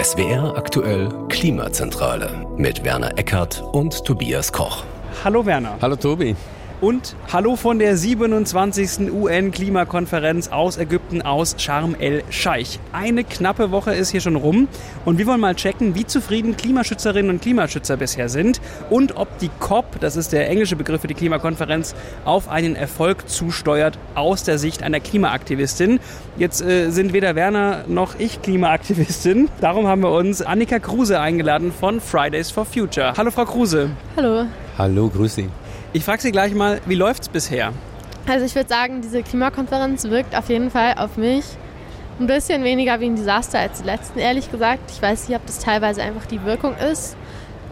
SWR 0.00 0.56
aktuell 0.56 1.08
Klimazentrale 1.28 2.46
mit 2.56 2.84
Werner 2.84 3.18
Eckert 3.18 3.62
und 3.72 4.04
Tobias 4.04 4.52
Koch. 4.52 4.84
Hallo 5.24 5.44
Werner. 5.44 5.76
Hallo 5.80 5.96
Tobi. 5.96 6.36
Und 6.80 7.14
hallo 7.30 7.56
von 7.56 7.78
der 7.78 7.94
27. 7.94 9.12
UN-Klimakonferenz 9.12 10.48
aus 10.48 10.78
Ägypten, 10.78 11.20
aus 11.20 11.56
Sharm 11.58 11.94
el-Scheich. 11.98 12.80
Eine 12.90 13.22
knappe 13.22 13.70
Woche 13.70 13.92
ist 13.92 14.08
hier 14.08 14.22
schon 14.22 14.36
rum 14.36 14.66
und 15.04 15.18
wir 15.18 15.26
wollen 15.26 15.40
mal 15.40 15.54
checken, 15.54 15.94
wie 15.94 16.06
zufrieden 16.06 16.56
Klimaschützerinnen 16.56 17.30
und 17.30 17.42
Klimaschützer 17.42 17.98
bisher 17.98 18.30
sind 18.30 18.62
und 18.88 19.18
ob 19.18 19.38
die 19.40 19.50
COP, 19.60 20.00
das 20.00 20.16
ist 20.16 20.32
der 20.32 20.48
englische 20.48 20.74
Begriff 20.74 21.02
für 21.02 21.06
die 21.06 21.14
Klimakonferenz, 21.14 21.94
auf 22.24 22.48
einen 22.48 22.76
Erfolg 22.76 23.28
zusteuert 23.28 23.98
aus 24.14 24.44
der 24.44 24.56
Sicht 24.56 24.82
einer 24.82 25.00
Klimaaktivistin. 25.00 26.00
Jetzt 26.38 26.62
äh, 26.62 26.88
sind 26.88 27.12
weder 27.12 27.34
Werner 27.34 27.84
noch 27.88 28.18
ich 28.18 28.40
Klimaaktivistin. 28.40 29.50
Darum 29.60 29.86
haben 29.86 30.02
wir 30.02 30.12
uns 30.12 30.40
Annika 30.40 30.78
Kruse 30.78 31.20
eingeladen 31.20 31.72
von 31.78 32.00
Fridays 32.00 32.50
for 32.50 32.64
Future. 32.64 33.12
Hallo 33.18 33.30
Frau 33.30 33.44
Kruse. 33.44 33.90
Hallo. 34.16 34.46
Hallo, 34.78 35.10
grüß 35.10 35.34
Sie. 35.34 35.48
Ich 35.92 36.04
frage 36.04 36.22
Sie 36.22 36.30
gleich 36.30 36.54
mal, 36.54 36.80
wie 36.86 36.94
läuft 36.94 37.22
es 37.22 37.28
bisher? 37.28 37.72
Also 38.28 38.46
ich 38.46 38.54
würde 38.54 38.68
sagen, 38.68 39.00
diese 39.02 39.24
Klimakonferenz 39.24 40.04
wirkt 40.04 40.36
auf 40.36 40.48
jeden 40.48 40.70
Fall 40.70 40.94
auf 40.96 41.16
mich 41.16 41.44
ein 42.20 42.28
bisschen 42.28 42.62
weniger 42.62 43.00
wie 43.00 43.06
ein 43.06 43.16
Desaster 43.16 43.58
als 43.58 43.80
die 43.80 43.86
letzten, 43.86 44.20
ehrlich 44.20 44.52
gesagt. 44.52 44.88
Ich 44.92 45.02
weiß 45.02 45.28
nicht, 45.28 45.36
ob 45.36 45.44
das 45.46 45.58
teilweise 45.58 46.02
einfach 46.02 46.26
die 46.26 46.44
Wirkung 46.44 46.76
ist. 46.76 47.16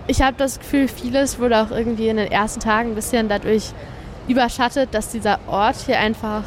Ich 0.09 0.21
habe 0.21 0.35
das 0.37 0.59
Gefühl, 0.59 0.89
vieles 0.89 1.39
wurde 1.39 1.63
auch 1.63 1.71
irgendwie 1.71 2.09
in 2.09 2.17
den 2.17 2.33
ersten 2.33 2.59
Tagen 2.59 2.91
ein 2.91 2.95
bisschen 2.97 3.29
dadurch 3.29 3.71
überschattet, 4.27 4.89
dass 4.93 5.11
dieser 5.11 5.39
Ort 5.47 5.77
hier 5.87 6.01
einfach 6.01 6.43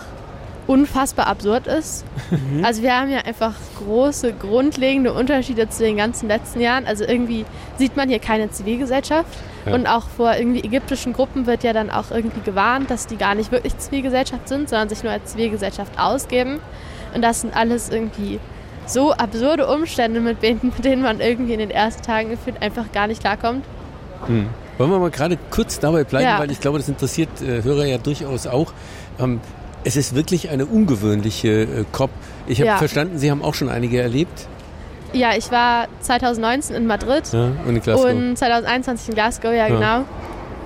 unfassbar 0.68 1.28
absurd 1.28 1.68
ist. 1.68 2.04
Mhm. 2.32 2.66
Also 2.66 2.82
wir 2.82 2.94
haben 2.98 3.10
ja 3.10 3.20
einfach 3.20 3.54
große, 3.78 4.34
grundlegende 4.34 5.14
Unterschiede 5.14 5.70
zu 5.70 5.84
den 5.84 5.96
ganzen 5.96 6.28
letzten 6.28 6.60
Jahren. 6.60 6.86
Also 6.86 7.06
irgendwie 7.06 7.46
sieht 7.78 7.96
man 7.96 8.10
hier 8.10 8.20
keine 8.20 8.52
Zivilgesellschaft. 8.52 9.38
Ja. 9.66 9.74
Und 9.74 9.88
auch 9.88 10.08
vor 10.08 10.36
irgendwie 10.36 10.64
ägyptischen 10.64 11.14
Gruppen 11.14 11.46
wird 11.46 11.64
ja 11.64 11.74
dann 11.74 11.90
auch 11.90 12.12
irgendwie 12.12 12.42
gewarnt, 12.42 12.90
dass 12.90 13.08
die 13.08 13.18
gar 13.18 13.36
nicht 13.36 13.52
wirklich 13.52 13.78
Zivilgesellschaft 13.78 14.48
sind, 14.48 14.70
sondern 14.70 14.90
sich 14.90 15.04
nur 15.04 15.12
als 15.12 15.32
Zivilgesellschaft 15.32 16.00
ausgeben. 16.00 16.60
Und 17.14 17.22
das 17.22 17.42
sind 17.42 17.56
alles 17.56 17.90
irgendwie 17.90 18.40
so 18.86 19.12
absurde 19.14 19.68
Umstände, 19.68 20.20
mit 20.20 20.42
denen, 20.42 20.60
mit 20.64 20.84
denen 20.84 21.02
man 21.02 21.20
irgendwie 21.20 21.54
in 21.54 21.60
den 21.60 21.72
ersten 21.72 22.02
Tagen 22.02 22.30
gefühlt 22.30 22.62
einfach 22.62 22.92
gar 22.92 23.08
nicht 23.08 23.22
klarkommt. 23.22 23.66
Hm. 24.26 24.48
Wollen 24.78 24.90
wir 24.90 25.00
mal 25.00 25.12
gerade 25.12 25.38
kurz 25.52 25.80
dabei 25.80 26.04
bleiben, 26.04 26.26
ja. 26.26 26.40
weil 26.40 26.52
ich 26.52 26.60
glaube, 26.60 26.78
das 26.78 26.90
interessiert 26.90 27.30
äh, 27.42 27.64
Hörer 27.64 27.86
ja 27.86 27.98
durchaus 27.98 28.48
auch. 28.48 28.74
Ähm, 29.20 29.40
es 29.84 29.96
ist 29.96 30.16
wirklich 30.16 30.50
eine 30.50 30.66
ungewöhnliche 30.66 31.50
äh, 31.50 31.86
COP. 31.92 32.10
Ich 32.48 32.60
habe 32.60 32.68
ja. 32.68 32.78
verstanden, 32.78 33.18
Sie 33.18 33.30
haben 33.30 33.44
auch 33.44 33.54
schon 33.54 33.70
einige 33.70 34.02
erlebt. 34.02 34.48
Ja, 35.14 35.36
ich 35.36 35.52
war 35.52 35.88
2019 36.02 36.76
in 36.76 36.88
Madrid 36.88 37.24
ja, 37.32 37.52
und, 37.66 37.76
in 37.76 37.82
Glasgow. 37.82 38.10
und 38.10 38.38
2021 38.38 39.10
in 39.10 39.16
Glasgow, 39.16 39.52
ja, 39.52 39.68
ja. 39.68 39.68
genau. 39.68 40.06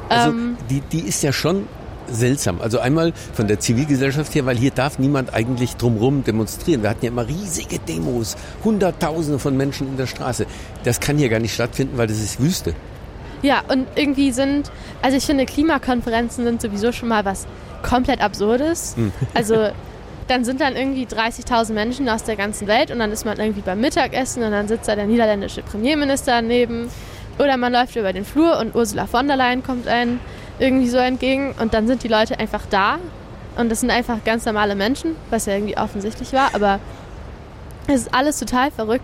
Also 0.10 0.30
ähm, 0.30 0.58
die, 0.70 0.82
die 0.82 1.00
ist 1.00 1.24
ja 1.24 1.34
schon 1.34 1.68
seltsam. 2.08 2.62
Also 2.62 2.80
einmal 2.80 3.14
von 3.34 3.48
der 3.48 3.60
Zivilgesellschaft 3.60 4.36
her, 4.36 4.46
weil 4.46 4.58
hier 4.58 4.72
darf 4.72 5.00
niemand 5.00 5.34
eigentlich 5.34 5.76
drumherum 5.76 6.24
demonstrieren. 6.24 6.84
Wir 6.84 6.92
hatten 6.92 7.06
ja 7.06 7.12
immer 7.12 7.28
riesige 7.28 7.80
Demos, 7.80 8.36
Hunderttausende 8.64 9.40
von 9.40 9.58
Menschen 9.58 9.88
in 9.88 9.98
der 9.98 10.08
Straße. 10.08 10.46
Das 10.84 11.00
kann 11.00 11.18
hier 11.18 11.30
gar 11.30 11.40
nicht 11.40 11.54
stattfinden, 11.54 11.98
weil 11.98 12.08
das 12.08 12.20
ist 12.20 12.40
Wüste. 12.40 12.74
Ja, 13.42 13.64
und 13.68 13.88
irgendwie 13.96 14.32
sind, 14.32 14.72
also 15.02 15.18
ich 15.18 15.26
finde, 15.26 15.46
Klimakonferenzen 15.46 16.46
sind 16.46 16.62
sowieso 16.62 16.92
schon 16.92 17.10
mal 17.10 17.26
was 17.26 17.48
komplett 17.82 18.22
Absurdes. 18.22 18.96
Hm. 18.96 19.12
Also 19.34 19.70
dann 20.28 20.44
sind 20.44 20.62
dann 20.62 20.76
irgendwie 20.76 21.06
30.000 21.06 21.74
Menschen 21.74 22.10
aus 22.10 22.24
der 22.24 22.36
ganzen 22.36 22.68
Welt 22.68 22.92
und 22.92 23.00
dann 23.00 23.12
ist 23.12 23.26
man 23.26 23.40
irgendwie 23.40 23.62
beim 23.62 23.80
Mittagessen 23.80 24.44
und 24.44 24.52
dann 24.52 24.68
sitzt 24.68 24.88
da 24.88 24.96
der 24.96 25.06
niederländische 25.06 25.62
Premierminister 25.62 26.32
daneben. 26.32 26.90
Oder 27.38 27.58
man 27.58 27.74
läuft 27.74 27.96
über 27.96 28.14
den 28.14 28.26
Flur 28.26 28.60
und 28.60 28.76
Ursula 28.76 29.08
von 29.08 29.28
der 29.28 29.38
Leyen 29.38 29.62
kommt 29.62 29.88
einem 29.88 30.20
irgendwie 30.58 30.88
so 30.88 30.98
entgegen 30.98 31.54
und 31.60 31.74
dann 31.74 31.86
sind 31.86 32.04
die 32.04 32.08
Leute 32.08 32.40
einfach 32.40 32.64
da 32.70 32.98
und 33.58 33.70
das 33.70 33.82
sind 33.82 33.92
einfach 33.92 34.24
ganz 34.24 34.46
normale 34.46 34.76
Menschen, 34.76 35.16
was 35.30 35.46
ja 35.46 35.54
irgendwie 35.54 35.78
offensichtlich 35.78 36.34
war, 36.34 36.56
aber 36.56 36.80
es 37.88 38.02
ist 38.02 38.14
alles 38.14 38.40
total 38.40 38.72
verrückt. 38.72 39.04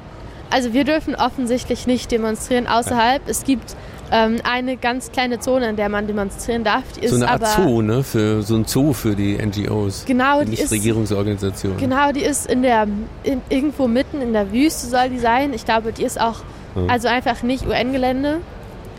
Also 0.50 0.74
wir 0.74 0.84
dürfen 0.84 1.16
offensichtlich 1.16 1.88
nicht 1.88 2.12
demonstrieren 2.12 2.68
außerhalb. 2.68 3.22
Es 3.28 3.44
gibt 3.46 3.76
ähm, 4.12 4.42
eine 4.44 4.76
ganz 4.76 5.12
kleine 5.12 5.40
Zone, 5.40 5.70
in 5.70 5.76
der 5.78 5.88
man 5.88 6.06
demonstrieren 6.06 6.64
darf. 6.64 6.84
Die 6.94 7.08
so 7.08 7.16
eine 7.16 7.30
Art 7.30 7.42
aber, 7.42 7.64
Zoo, 7.64 7.82
ne? 7.82 8.04
Für, 8.04 8.42
so 8.42 8.56
ein 8.56 8.66
Zoo 8.66 8.94
für 8.94 9.16
die 9.16 9.38
NGOs. 9.38 10.06
Genau, 10.06 10.44
die 10.44 10.52
Nichtregierungsorganisationen. 10.52 11.78
Genau, 11.78 12.12
die 12.12 12.22
ist 12.22 12.50
in 12.50 12.62
der, 12.62 12.88
in, 13.24 13.42
irgendwo 13.50 13.88
mitten 13.88 14.22
in 14.22 14.34
der 14.34 14.52
Wüste 14.52 14.88
soll 14.88 15.10
die 15.10 15.20
sein. 15.20 15.54
Ich 15.54 15.64
glaube, 15.64 15.94
die 15.94 16.04
ist 16.04 16.20
auch, 16.20 16.42
hm. 16.74 16.90
also 16.90 17.08
einfach 17.08 17.42
nicht 17.42 17.66
UN-Gelände. 17.66 18.42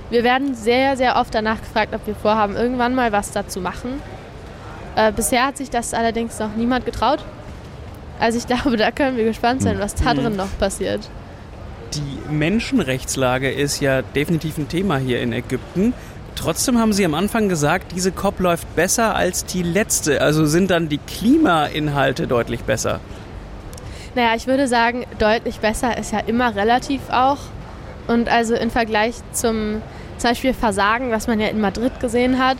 Wir 0.09 0.25
werden 0.25 0.55
sehr, 0.55 0.97
sehr 0.97 1.17
oft 1.17 1.35
danach 1.35 1.61
gefragt, 1.61 1.95
ob 1.95 2.07
wir 2.07 2.15
vorhaben, 2.15 2.57
irgendwann 2.57 2.95
mal 2.95 3.13
was 3.13 3.33
dazu 3.33 3.61
machen. 3.61 4.01
Äh, 4.97 5.13
bisher 5.13 5.47
hat 5.47 5.59
sich 5.59 5.71
das 5.71 5.95
allerdings 5.95 6.39
noch 6.39 6.55
niemand 6.57 6.87
getraut. 6.87 7.21
Also 8.19 8.39
ich 8.39 8.47
glaube, 8.47 8.79
da 8.79 8.91
können 8.91 9.19
wir 9.19 9.25
gespannt 9.25 9.63
sein, 9.63 9.79
was 9.79 9.95
da 9.95 10.15
drin 10.15 10.37
noch 10.37 10.59
passiert. 10.59 11.09
Die 11.95 12.33
Menschenrechtslage 12.33 13.51
ist 13.51 13.81
ja 13.81 14.03
definitiv 14.03 14.59
ein 14.59 14.69
Thema 14.69 14.99
hier 14.99 15.21
in 15.21 15.33
Ägypten. 15.33 15.95
Trotzdem 16.35 16.79
haben 16.79 16.93
Sie 16.93 17.05
am 17.05 17.15
Anfang 17.15 17.49
gesagt, 17.49 17.93
diese 17.95 18.13
COP 18.13 18.41
läuft 18.41 18.75
besser 18.75 19.15
als 19.15 19.45
die 19.45 19.63
letzte. 19.63 20.23
Also 20.23 20.47
sind 20.47 20.71
dann 20.71 20.89
die 20.89 20.99
Klimainhalte 20.99 22.27
deutlich 22.27 22.63
besser? 22.63 23.01
Naja, 24.15 24.35
ich 24.35 24.47
würde 24.47 24.69
sagen, 24.69 25.05
deutlich 25.19 25.61
besser 25.61 25.97
ist 25.99 26.13
ja 26.13 26.21
immer 26.21 26.55
relativ 26.57 27.01
auch. 27.11 27.39
Und 28.09 28.29
also 28.29 28.55
im 28.55 28.71
Vergleich 28.71 29.15
zum 29.33 29.83
zum 30.23 30.31
Beispiel 30.31 30.55
Versagen, 30.55 31.11
was 31.11 31.27
man 31.27 31.41
ja 31.41 31.49
in 31.49 31.61
Madrid 31.61 31.99
gesehen 31.99 32.39
hat, 32.39 32.59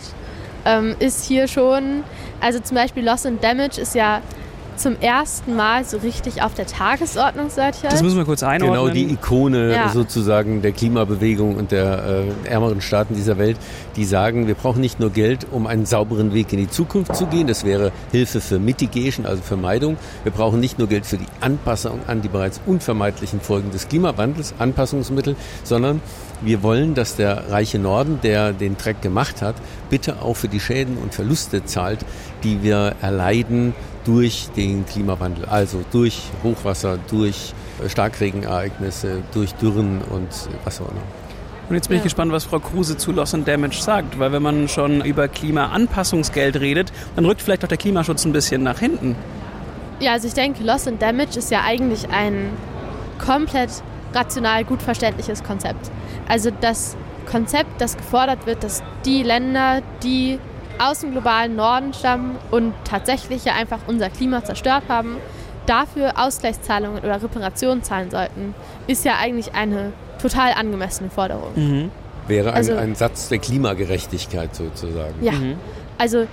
ähm, 0.65 0.97
ist 0.99 1.25
hier 1.25 1.47
schon, 1.47 2.03
also 2.41 2.59
zum 2.59 2.75
Beispiel 2.75 3.05
Loss 3.05 3.25
and 3.25 3.43
Damage 3.43 3.81
ist 3.81 3.95
ja 3.95 4.21
zum 4.77 5.01
ersten 5.01 5.55
Mal 5.55 5.85
so 5.85 5.99
richtig 5.99 6.43
auf 6.43 6.55
der 6.55 6.67
Tagesordnung 6.67 7.51
seit 7.51 7.83
Jahren. 7.83 7.93
Das 7.93 8.03
müssen 8.03 8.17
wir 8.17 8.25
kurz 8.25 8.43
einordnen. 8.43 8.81
Genau, 8.81 8.93
die 8.93 9.13
Ikone 9.13 9.73
ja. 9.73 9.89
sozusagen 9.91 10.63
der 10.63 10.73
Klimabewegung 10.73 11.57
und 11.57 11.73
der 11.73 12.25
äh, 12.45 12.49
ärmeren 12.49 12.81
Staaten 12.81 13.15
dieser 13.15 13.39
Welt, 13.39 13.57
die 13.97 14.05
sagen, 14.05 14.47
wir 14.47 14.55
brauchen 14.55 14.81
nicht 14.81 15.01
nur 15.01 15.11
Geld, 15.11 15.47
um 15.51 15.67
einen 15.67 15.87
sauberen 15.87 16.35
Weg 16.35 16.53
in 16.53 16.59
die 16.59 16.71
Zukunft 16.71 17.15
zu 17.17 17.27
gehen, 17.27 17.47
das 17.47 17.65
wäre 17.65 17.93
Hilfe 18.11 18.41
für 18.41 18.59
Mitigation, 18.59 19.27
also 19.27 19.43
Vermeidung. 19.43 19.97
Wir 20.23 20.33
brauchen 20.33 20.61
nicht 20.61 20.79
nur 20.79 20.89
Geld 20.89 21.07
für 21.07 21.19
die 21.19 21.27
Anpassung 21.41 22.01
an 22.07 22.23
die 22.23 22.29
bereits 22.29 22.61
unvermeidlichen 22.67 23.41
Folgen 23.41 23.71
des 23.71 23.89
Klimawandels, 23.89 24.55
Anpassungsmittel, 24.59 25.37
sondern 25.65 26.01
wir 26.41 26.63
wollen, 26.63 26.95
dass 26.95 27.15
der 27.15 27.51
reiche 27.51 27.79
Norden, 27.79 28.19
der 28.23 28.53
den 28.53 28.77
Dreck 28.77 29.01
gemacht 29.01 29.43
hat, 29.43 29.55
bitte 29.91 30.23
auch 30.23 30.35
für 30.35 30.49
die 30.49 30.59
Schäden 30.59 30.99
und 30.99 31.15
Verluste 31.15 31.65
zahlt, 31.65 32.01
die 32.43 32.63
wir 32.63 32.97
erleiden 33.01 33.75
durch 34.05 34.49
den 34.57 34.87
Klimawandel, 34.87 35.45
also 35.47 35.85
durch 35.91 36.23
Hochwasser, 36.43 36.99
durch 37.09 37.55
Starkregenereignisse, 37.87 39.23
durch 39.33 39.55
Dürren 39.55 40.01
und 40.11 40.29
was 40.65 40.81
auch 40.81 40.89
immer. 40.89 41.03
Und 41.69 41.77
jetzt 41.77 41.89
bin 41.89 41.97
ich 41.99 42.03
gespannt, 42.03 42.33
was 42.33 42.45
Frau 42.45 42.59
Kruse 42.59 42.97
zu 42.97 43.13
Loss 43.13 43.35
and 43.35 43.47
Damage 43.49 43.81
sagt, 43.81 44.19
weil 44.19 44.33
wenn 44.33 44.43
man 44.43 44.69
schon 44.69 45.03
über 45.05 45.29
Klimaanpassungsgeld 45.29 46.61
redet, 46.61 46.93
dann 47.17 47.25
rückt 47.25 47.41
vielleicht 47.41 47.65
auch 47.65 47.69
der 47.69 47.79
Klimaschutz 47.79 48.25
ein 48.25 48.33
bisschen 48.33 48.63
nach 48.63 48.79
hinten. 48.79 49.17
Ja, 50.01 50.13
also 50.13 50.27
ich 50.27 50.35
denke, 50.35 50.65
Loss 50.65 50.87
and 50.87 51.01
Damage 51.01 51.39
ist 51.39 51.51
ja 51.51 51.63
eigentlich 51.65 52.11
ein 52.11 52.51
komplett 53.25 53.71
rational 54.13 54.65
gut 54.65 54.83
verständliches 54.83 55.43
Konzept. 55.43 55.91
Also 56.29 56.51
das 56.61 56.97
Konzept, 57.31 57.81
das 57.81 57.97
gefordert 57.97 58.47
wird, 58.47 58.65
dass 58.65 58.83
die 59.07 59.23
Länder, 59.23 59.81
die 60.03 60.39
aus 60.83 61.01
dem 61.01 61.13
globalen 61.13 61.57
Norden 61.57 61.95
stammen 61.95 62.37
und 62.51 62.75
tatsächlich 62.85 63.45
ja 63.45 63.55
einfach 63.55 63.81
unser 63.87 64.11
Klima 64.11 64.45
zerstört 64.45 64.85
haben, 64.89 65.17
dafür 65.67 66.15
Ausgleichszahlungen 66.17 67.03
oder 67.03 67.23
Reparationen 67.23 67.83
zahlen 67.83 68.11
sollten, 68.11 68.55
ist 68.87 69.05
ja 69.05 69.17
eigentlich 69.21 69.55
eine 69.55 69.93
total 70.21 70.53
angemessene 70.53 71.11
Forderung. 71.11 71.53
Mhm. 71.55 71.91
Wäre 72.27 72.51
ein, 72.51 72.57
also, 72.57 72.77
ein 72.77 72.95
Satz 72.95 73.29
der 73.29 73.39
Klimagerechtigkeit 73.39 74.55
sozusagen. 74.55 75.15
Ja, 75.23 75.33
mhm. 75.33 75.57
also 75.99 76.27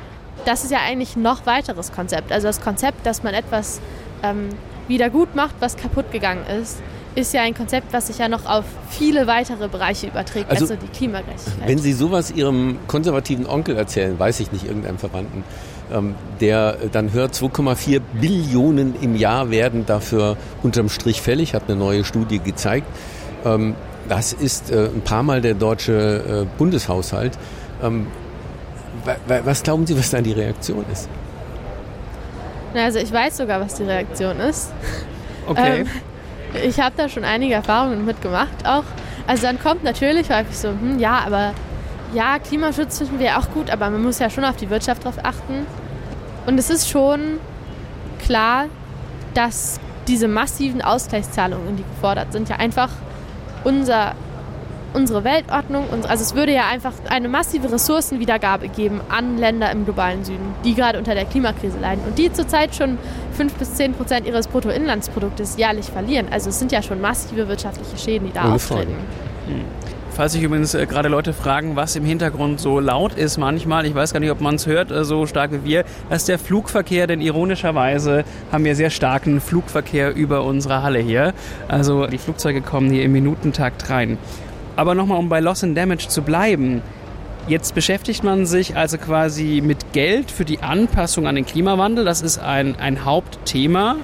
das 0.45 0.63
ist 0.63 0.71
ja 0.71 0.79
eigentlich 0.79 1.15
ein 1.15 1.21
noch 1.21 1.45
weiteres 1.45 1.91
Konzept. 1.91 2.31
Also 2.31 2.47
das 2.47 2.61
Konzept, 2.61 3.05
dass 3.05 3.23
man 3.23 3.33
etwas 3.33 3.81
ähm, 4.23 4.49
wieder 4.87 5.09
gut 5.09 5.35
macht, 5.35 5.55
was 5.59 5.77
kaputt 5.77 6.11
gegangen 6.11 6.45
ist, 6.61 6.81
ist 7.19 7.33
ja 7.33 7.41
ein 7.41 7.53
Konzept, 7.53 7.93
was 7.93 8.07
sich 8.07 8.17
ja 8.17 8.27
noch 8.27 8.45
auf 8.45 8.65
viele 8.89 9.27
weitere 9.27 9.67
Bereiche 9.67 10.07
überträgt, 10.07 10.49
also, 10.49 10.65
also 10.65 10.75
die 10.75 10.87
Klimagerechtigkeit. 10.87 11.67
Wenn 11.67 11.77
Sie 11.77 11.93
sowas 11.93 12.31
Ihrem 12.31 12.77
konservativen 12.87 13.45
Onkel 13.45 13.77
erzählen, 13.77 14.17
weiß 14.17 14.39
ich 14.39 14.51
nicht, 14.51 14.65
irgendeinem 14.65 14.97
Verwandten, 14.97 15.43
ähm, 15.91 16.15
der 16.39 16.77
dann 16.91 17.13
hört, 17.13 17.33
2,4 17.33 18.01
Billionen 18.19 18.95
im 19.01 19.15
Jahr 19.15 19.51
werden 19.51 19.85
dafür 19.85 20.37
unterm 20.63 20.89
Strich 20.89 21.21
fällig, 21.21 21.53
hat 21.53 21.63
eine 21.67 21.77
neue 21.77 22.03
Studie 22.03 22.39
gezeigt. 22.39 22.87
Ähm, 23.45 23.75
das 24.07 24.33
ist 24.33 24.71
äh, 24.71 24.85
ein 24.85 25.01
paar 25.01 25.23
Mal 25.23 25.41
der 25.41 25.53
deutsche 25.53 26.45
äh, 26.47 26.57
Bundeshaushalt. 26.57 27.37
Ähm, 27.83 28.07
was 29.27 29.63
glauben 29.63 29.87
Sie, 29.87 29.97
was 29.97 30.09
da 30.09 30.21
die 30.21 30.33
Reaktion 30.33 30.83
ist? 30.91 31.07
Na, 32.73 32.85
also 32.85 32.99
ich 32.99 33.11
weiß 33.11 33.37
sogar, 33.37 33.61
was 33.61 33.75
die 33.75 33.83
Reaktion 33.83 34.39
ist. 34.39 34.71
Okay. 35.47 35.81
Ähm, 35.81 35.87
ich 36.53 36.79
habe 36.79 36.95
da 36.97 37.09
schon 37.09 37.23
einige 37.23 37.53
Erfahrungen 37.53 38.05
mitgemacht 38.05 38.65
auch. 38.65 38.83
Also 39.27 39.43
dann 39.43 39.59
kommt 39.59 39.83
natürlich 39.83 40.29
häufig 40.29 40.57
so, 40.57 40.69
hm, 40.69 40.99
ja, 40.99 41.19
aber 41.25 41.53
ja, 42.13 42.39
Klimaschutz 42.39 42.97
finden 42.97 43.19
wir 43.19 43.37
auch 43.37 43.49
gut, 43.51 43.69
aber 43.69 43.89
man 43.89 44.01
muss 44.01 44.19
ja 44.19 44.29
schon 44.29 44.43
auf 44.43 44.55
die 44.55 44.69
Wirtschaft 44.69 45.05
drauf 45.05 45.15
achten. 45.23 45.67
Und 46.47 46.57
es 46.57 46.69
ist 46.69 46.89
schon 46.89 47.39
klar, 48.25 48.65
dass 49.35 49.79
diese 50.07 50.27
massiven 50.27 50.81
Ausgleichszahlungen, 50.81 51.77
die 51.77 51.83
gefordert 51.83 52.33
sind, 52.33 52.49
ja 52.49 52.55
einfach 52.55 52.89
unser, 53.63 54.13
unsere 54.93 55.23
Weltordnung, 55.23 55.85
also 56.07 56.23
es 56.23 56.35
würde 56.35 56.53
ja 56.53 56.67
einfach 56.67 56.93
eine 57.09 57.29
massive 57.29 57.71
Ressourcenwiedergabe 57.71 58.69
geben 58.69 59.01
an 59.09 59.37
Länder 59.37 59.71
im 59.71 59.85
globalen 59.85 60.23
Süden, 60.23 60.53
die 60.63 60.75
gerade 60.75 60.97
unter 60.97 61.15
der 61.15 61.25
Klimakrise 61.25 61.79
leiden 61.79 62.03
und 62.05 62.17
die 62.17 62.31
zurzeit 62.31 62.75
schon 62.75 62.97
5 63.33 63.53
bis 63.53 63.75
10 63.75 63.93
Prozent 63.93 64.25
ihres 64.27 64.47
Bruttoinlandsproduktes 64.47 65.57
jährlich 65.57 65.85
verlieren. 65.85 66.27
Also 66.31 66.49
es 66.49 66.59
sind 66.59 66.71
ja 66.71 66.81
schon 66.81 67.01
massive 67.01 67.47
wirtschaftliche 67.47 67.97
Schäden, 67.97 68.27
die 68.27 68.33
da 68.33 68.53
auftreten. 68.53 68.95
Hm. 69.47 69.65
Falls 70.19 70.33
sich 70.33 70.43
übrigens 70.43 70.73
äh, 70.73 70.85
gerade 70.85 71.07
Leute 71.07 71.31
fragen, 71.31 71.77
was 71.77 71.95
im 71.95 72.03
Hintergrund 72.03 72.59
so 72.59 72.81
laut 72.81 73.13
ist 73.13 73.37
manchmal, 73.37 73.85
ich 73.85 73.95
weiß 73.95 74.11
gar 74.11 74.19
nicht, 74.19 74.31
ob 74.31 74.41
man 74.41 74.55
es 74.55 74.67
hört, 74.67 74.91
äh, 74.91 75.05
so 75.05 75.25
stark 75.25 75.53
wie 75.53 75.63
wir, 75.63 75.85
das 76.09 76.23
ist 76.23 76.27
der 76.27 76.39
Flugverkehr, 76.39 77.07
denn 77.07 77.21
ironischerweise 77.21 78.25
haben 78.51 78.65
wir 78.65 78.75
sehr 78.75 78.89
starken 78.89 79.39
Flugverkehr 79.39 80.13
über 80.13 80.43
unsere 80.43 80.83
Halle 80.83 80.99
hier. 80.99 81.33
Also 81.69 82.05
die 82.07 82.17
Flugzeuge 82.17 82.61
kommen 82.61 82.89
hier 82.91 83.03
im 83.03 83.13
Minutentakt 83.13 83.89
rein. 83.89 84.17
Aber 84.75 84.95
nochmal, 84.95 85.17
um 85.17 85.29
bei 85.29 85.39
Loss 85.39 85.63
and 85.63 85.77
Damage 85.77 86.07
zu 86.07 86.21
bleiben. 86.21 86.81
Jetzt 87.47 87.73
beschäftigt 87.73 88.23
man 88.23 88.45
sich 88.45 88.75
also 88.75 88.97
quasi 88.97 89.61
mit 89.65 89.93
Geld 89.93 90.29
für 90.29 90.45
die 90.45 90.59
Anpassung 90.59 91.25
an 91.25 91.35
den 91.35 91.45
Klimawandel. 91.45 92.05
Das 92.05 92.21
ist 92.21 92.39
ein, 92.39 92.75
ein 92.77 93.05
Hauptthema. 93.05 93.95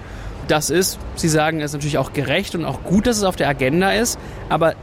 Das 0.48 0.70
ist, 0.70 1.00
Sie 1.16 1.30
sagen, 1.30 1.60
es 1.60 1.72
ist 1.72 1.74
natürlich 1.74 1.98
auch 1.98 2.14
gerecht 2.14 2.56
und 2.56 2.66
auch 2.66 2.84
gut, 2.84 3.08
dass 3.08 3.18
es 3.18 3.24
auf 3.24 3.36
der 3.36 3.48
Agenda 3.48 3.92
ist. 3.92 4.20
Aber 4.50 4.76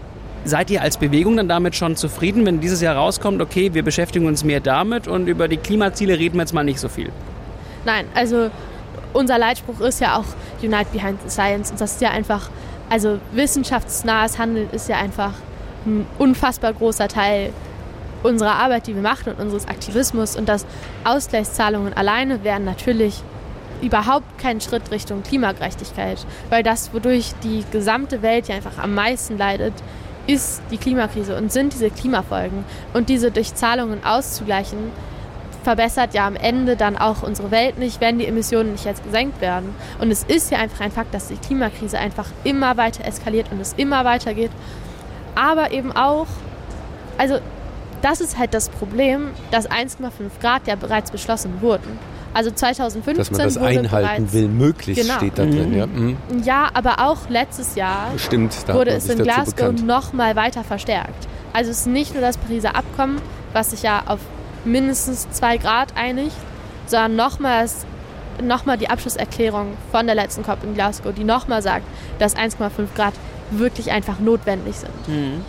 Seid 0.44 0.70
ihr 0.70 0.82
als 0.82 0.96
Bewegung 0.96 1.36
dann 1.36 1.48
damit 1.48 1.76
schon 1.76 1.94
zufrieden, 1.94 2.44
wenn 2.44 2.60
dieses 2.60 2.80
Jahr 2.80 2.96
rauskommt, 2.96 3.40
okay, 3.40 3.74
wir 3.74 3.84
beschäftigen 3.84 4.26
uns 4.26 4.42
mehr 4.42 4.58
damit 4.58 5.06
und 5.06 5.28
über 5.28 5.46
die 5.46 5.56
Klimaziele 5.56 6.18
reden 6.18 6.34
wir 6.34 6.42
jetzt 6.42 6.52
mal 6.52 6.64
nicht 6.64 6.80
so 6.80 6.88
viel? 6.88 7.12
Nein, 7.84 8.06
also 8.14 8.50
unser 9.12 9.38
Leitspruch 9.38 9.80
ist 9.80 10.00
ja 10.00 10.16
auch 10.16 10.24
Unite 10.60 10.86
Behind 10.92 11.18
Science 11.30 11.70
und 11.70 11.80
das 11.80 11.92
ist 11.92 12.00
ja 12.00 12.10
einfach, 12.10 12.50
also 12.90 13.18
wissenschaftsnahes 13.32 14.38
Handeln 14.38 14.68
ist 14.72 14.88
ja 14.88 14.96
einfach 14.96 15.32
ein 15.86 16.06
unfassbar 16.18 16.72
großer 16.72 17.08
Teil 17.08 17.52
unserer 18.22 18.54
Arbeit, 18.54 18.86
die 18.86 18.94
wir 18.94 19.02
machen 19.02 19.32
und 19.32 19.40
unseres 19.40 19.66
Aktivismus 19.66 20.36
und 20.36 20.48
dass 20.48 20.66
Ausgleichszahlungen 21.04 21.92
alleine 21.92 22.44
wären 22.44 22.64
natürlich 22.64 23.22
überhaupt 23.80 24.38
kein 24.38 24.60
Schritt 24.60 24.90
Richtung 24.92 25.22
Klimagerechtigkeit, 25.22 26.24
weil 26.50 26.62
das, 26.62 26.94
wodurch 26.94 27.32
die 27.42 27.64
gesamte 27.72 28.22
Welt 28.22 28.48
ja 28.48 28.54
einfach 28.54 28.78
am 28.78 28.94
meisten 28.94 29.36
leidet, 29.36 29.74
ist 30.28 30.62
die 30.70 30.78
Klimakrise 30.78 31.36
und 31.36 31.50
sind 31.50 31.72
diese 31.72 31.90
Klimafolgen. 31.90 32.64
Und 32.92 33.08
diese 33.08 33.32
durch 33.32 33.54
Zahlungen 33.54 34.04
auszugleichen, 34.04 34.78
verbessert 35.64 36.14
ja 36.14 36.26
am 36.26 36.36
Ende 36.36 36.76
dann 36.76 36.96
auch 36.96 37.22
unsere 37.22 37.50
Welt 37.50 37.78
nicht, 37.78 38.00
wenn 38.00 38.18
die 38.18 38.26
Emissionen 38.26 38.72
nicht 38.72 38.84
jetzt 38.84 39.04
gesenkt 39.04 39.40
werden. 39.40 39.74
Und 40.00 40.10
es 40.10 40.24
ist 40.24 40.50
ja 40.50 40.58
einfach 40.58 40.80
ein 40.80 40.90
Fakt, 40.90 41.14
dass 41.14 41.28
die 41.28 41.36
Klimakrise 41.36 41.98
einfach 41.98 42.26
immer 42.44 42.76
weiter 42.76 43.04
eskaliert 43.04 43.46
und 43.50 43.60
es 43.60 43.74
immer 43.76 44.04
weiter 44.04 44.34
geht. 44.34 44.50
Aber 45.34 45.72
eben 45.72 45.92
auch, 45.92 46.26
also 47.18 47.38
das 48.02 48.20
ist 48.20 48.38
halt 48.38 48.54
das 48.54 48.68
Problem, 48.68 49.28
dass 49.50 49.70
1,5 49.70 50.10
Grad 50.40 50.66
ja 50.66 50.74
bereits 50.74 51.10
beschlossen 51.10 51.60
wurden. 51.60 51.98
Also 52.34 52.50
2015 52.50 53.16
Dass 53.16 53.30
man 53.30 53.40
das 53.42 53.58
einhalten 53.58 54.32
will, 54.32 54.48
möglichst 54.48 55.02
genau. 55.02 55.18
steht 55.18 55.38
da 55.38 55.44
drin. 55.44 55.70
Mhm. 55.70 55.76
Ja. 55.76 55.86
Mhm. 55.86 56.16
ja, 56.44 56.68
aber 56.72 57.00
auch 57.00 57.28
letztes 57.28 57.74
Jahr 57.74 58.08
Stimmt, 58.16 58.56
wurde 58.68 58.92
es 58.92 59.08
in 59.08 59.22
Glasgow 59.22 59.72
noch 59.82 60.12
mal 60.12 60.34
weiter 60.34 60.64
verstärkt. 60.64 61.28
Also 61.52 61.70
es 61.70 61.80
ist 61.80 61.86
nicht 61.86 62.14
nur 62.14 62.22
das 62.22 62.38
Pariser 62.38 62.74
Abkommen, 62.74 63.20
was 63.52 63.70
sich 63.70 63.82
ja 63.82 64.02
auf 64.06 64.20
mindestens 64.64 65.28
zwei 65.30 65.58
Grad 65.58 65.94
einigt, 65.96 66.36
sondern 66.86 67.16
nochmals 67.16 67.84
nochmal 68.42 68.78
die 68.78 68.88
Abschlusserklärung 68.88 69.76
von 69.90 70.06
der 70.06 70.14
letzten 70.14 70.42
COP 70.42 70.64
in 70.64 70.74
Glasgow, 70.74 71.12
die 71.14 71.24
nochmal 71.24 71.60
sagt, 71.60 71.84
dass 72.18 72.34
1,5 72.34 72.70
Grad 72.96 73.12
wirklich 73.58 73.90
einfach 73.90 74.18
notwendig 74.18 74.76
sind. 74.76 75.08
Mhm. 75.08 75.40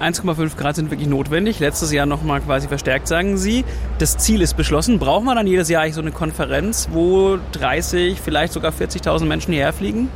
1,5 0.00 0.56
Grad 0.56 0.74
sind 0.74 0.90
wirklich 0.90 1.08
notwendig. 1.08 1.60
Letztes 1.60 1.92
Jahr 1.92 2.06
nochmal 2.06 2.40
quasi 2.40 2.66
verstärkt, 2.66 3.06
sagen 3.06 3.36
Sie. 3.36 3.64
Das 3.98 4.18
Ziel 4.18 4.42
ist 4.42 4.56
beschlossen. 4.56 4.98
Braucht 4.98 5.24
man 5.24 5.36
dann 5.36 5.46
jedes 5.46 5.68
Jahr 5.68 5.82
eigentlich 5.82 5.94
so 5.94 6.00
eine 6.00 6.10
Konferenz, 6.10 6.88
wo 6.90 7.38
30, 7.52 8.20
vielleicht 8.20 8.52
sogar 8.52 8.72
40.000 8.72 9.26
Menschen 9.26 9.52
hierher 9.52 9.72
fliegen? 9.72 10.08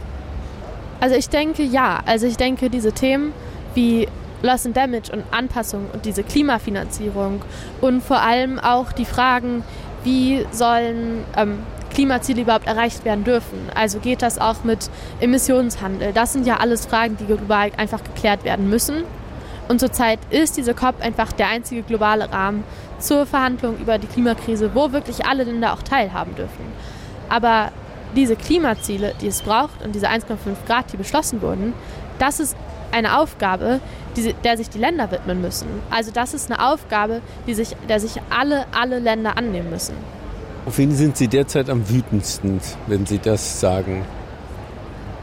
Also 0.98 1.14
ich 1.14 1.28
denke 1.28 1.62
ja. 1.62 2.00
Also 2.04 2.26
ich 2.26 2.36
denke, 2.36 2.68
diese 2.68 2.92
Themen 2.92 3.32
wie 3.74 4.08
Loss 4.42 4.66
and 4.66 4.76
Damage 4.76 5.12
und 5.12 5.22
Anpassung 5.30 5.86
und 5.92 6.04
diese 6.04 6.22
Klimafinanzierung 6.22 7.42
und 7.80 8.02
vor 8.02 8.20
allem 8.20 8.58
auch 8.58 8.92
die 8.92 9.04
Fragen, 9.04 9.62
wie 10.04 10.46
sollen 10.52 11.24
ähm, 11.36 11.58
Klimaziele 11.96 12.42
überhaupt 12.42 12.66
erreicht 12.66 13.06
werden 13.06 13.24
dürfen. 13.24 13.70
Also 13.74 14.00
geht 14.00 14.20
das 14.20 14.38
auch 14.38 14.64
mit 14.64 14.90
Emissionshandel? 15.20 16.12
Das 16.12 16.34
sind 16.34 16.46
ja 16.46 16.58
alles 16.58 16.84
Fragen, 16.84 17.16
die 17.16 17.24
global 17.24 17.70
einfach 17.78 18.04
geklärt 18.04 18.44
werden 18.44 18.68
müssen. 18.68 19.04
Und 19.68 19.80
zurzeit 19.80 20.18
ist 20.28 20.58
diese 20.58 20.74
COP 20.74 21.00
einfach 21.00 21.32
der 21.32 21.48
einzige 21.48 21.82
globale 21.82 22.30
Rahmen 22.30 22.64
zur 22.98 23.24
Verhandlung 23.24 23.78
über 23.78 23.96
die 23.96 24.06
Klimakrise, 24.08 24.74
wo 24.74 24.92
wirklich 24.92 25.24
alle 25.24 25.44
Länder 25.44 25.72
auch 25.72 25.82
teilhaben 25.82 26.34
dürfen. 26.34 26.66
Aber 27.30 27.72
diese 28.14 28.36
Klimaziele, 28.36 29.14
die 29.22 29.28
es 29.28 29.40
braucht 29.40 29.82
und 29.82 29.94
diese 29.94 30.10
1,5 30.10 30.36
Grad, 30.66 30.92
die 30.92 30.98
beschlossen 30.98 31.40
wurden, 31.40 31.72
das 32.18 32.40
ist 32.40 32.58
eine 32.92 33.18
Aufgabe, 33.18 33.80
die, 34.16 34.34
der 34.44 34.58
sich 34.58 34.68
die 34.68 34.78
Länder 34.78 35.10
widmen 35.10 35.40
müssen. 35.40 35.68
Also 35.90 36.10
das 36.10 36.34
ist 36.34 36.52
eine 36.52 36.62
Aufgabe, 36.62 37.22
die 37.46 37.54
sich, 37.54 37.74
der 37.88 38.00
sich 38.00 38.20
alle, 38.28 38.66
alle 38.72 38.98
Länder 38.98 39.38
annehmen 39.38 39.70
müssen. 39.70 39.96
Auf 40.66 40.78
wen 40.78 40.94
sind 40.94 41.16
Sie 41.16 41.28
derzeit 41.28 41.70
am 41.70 41.88
wütendsten, 41.88 42.60
wenn 42.88 43.06
Sie 43.06 43.18
das 43.18 43.60
sagen? 43.60 44.04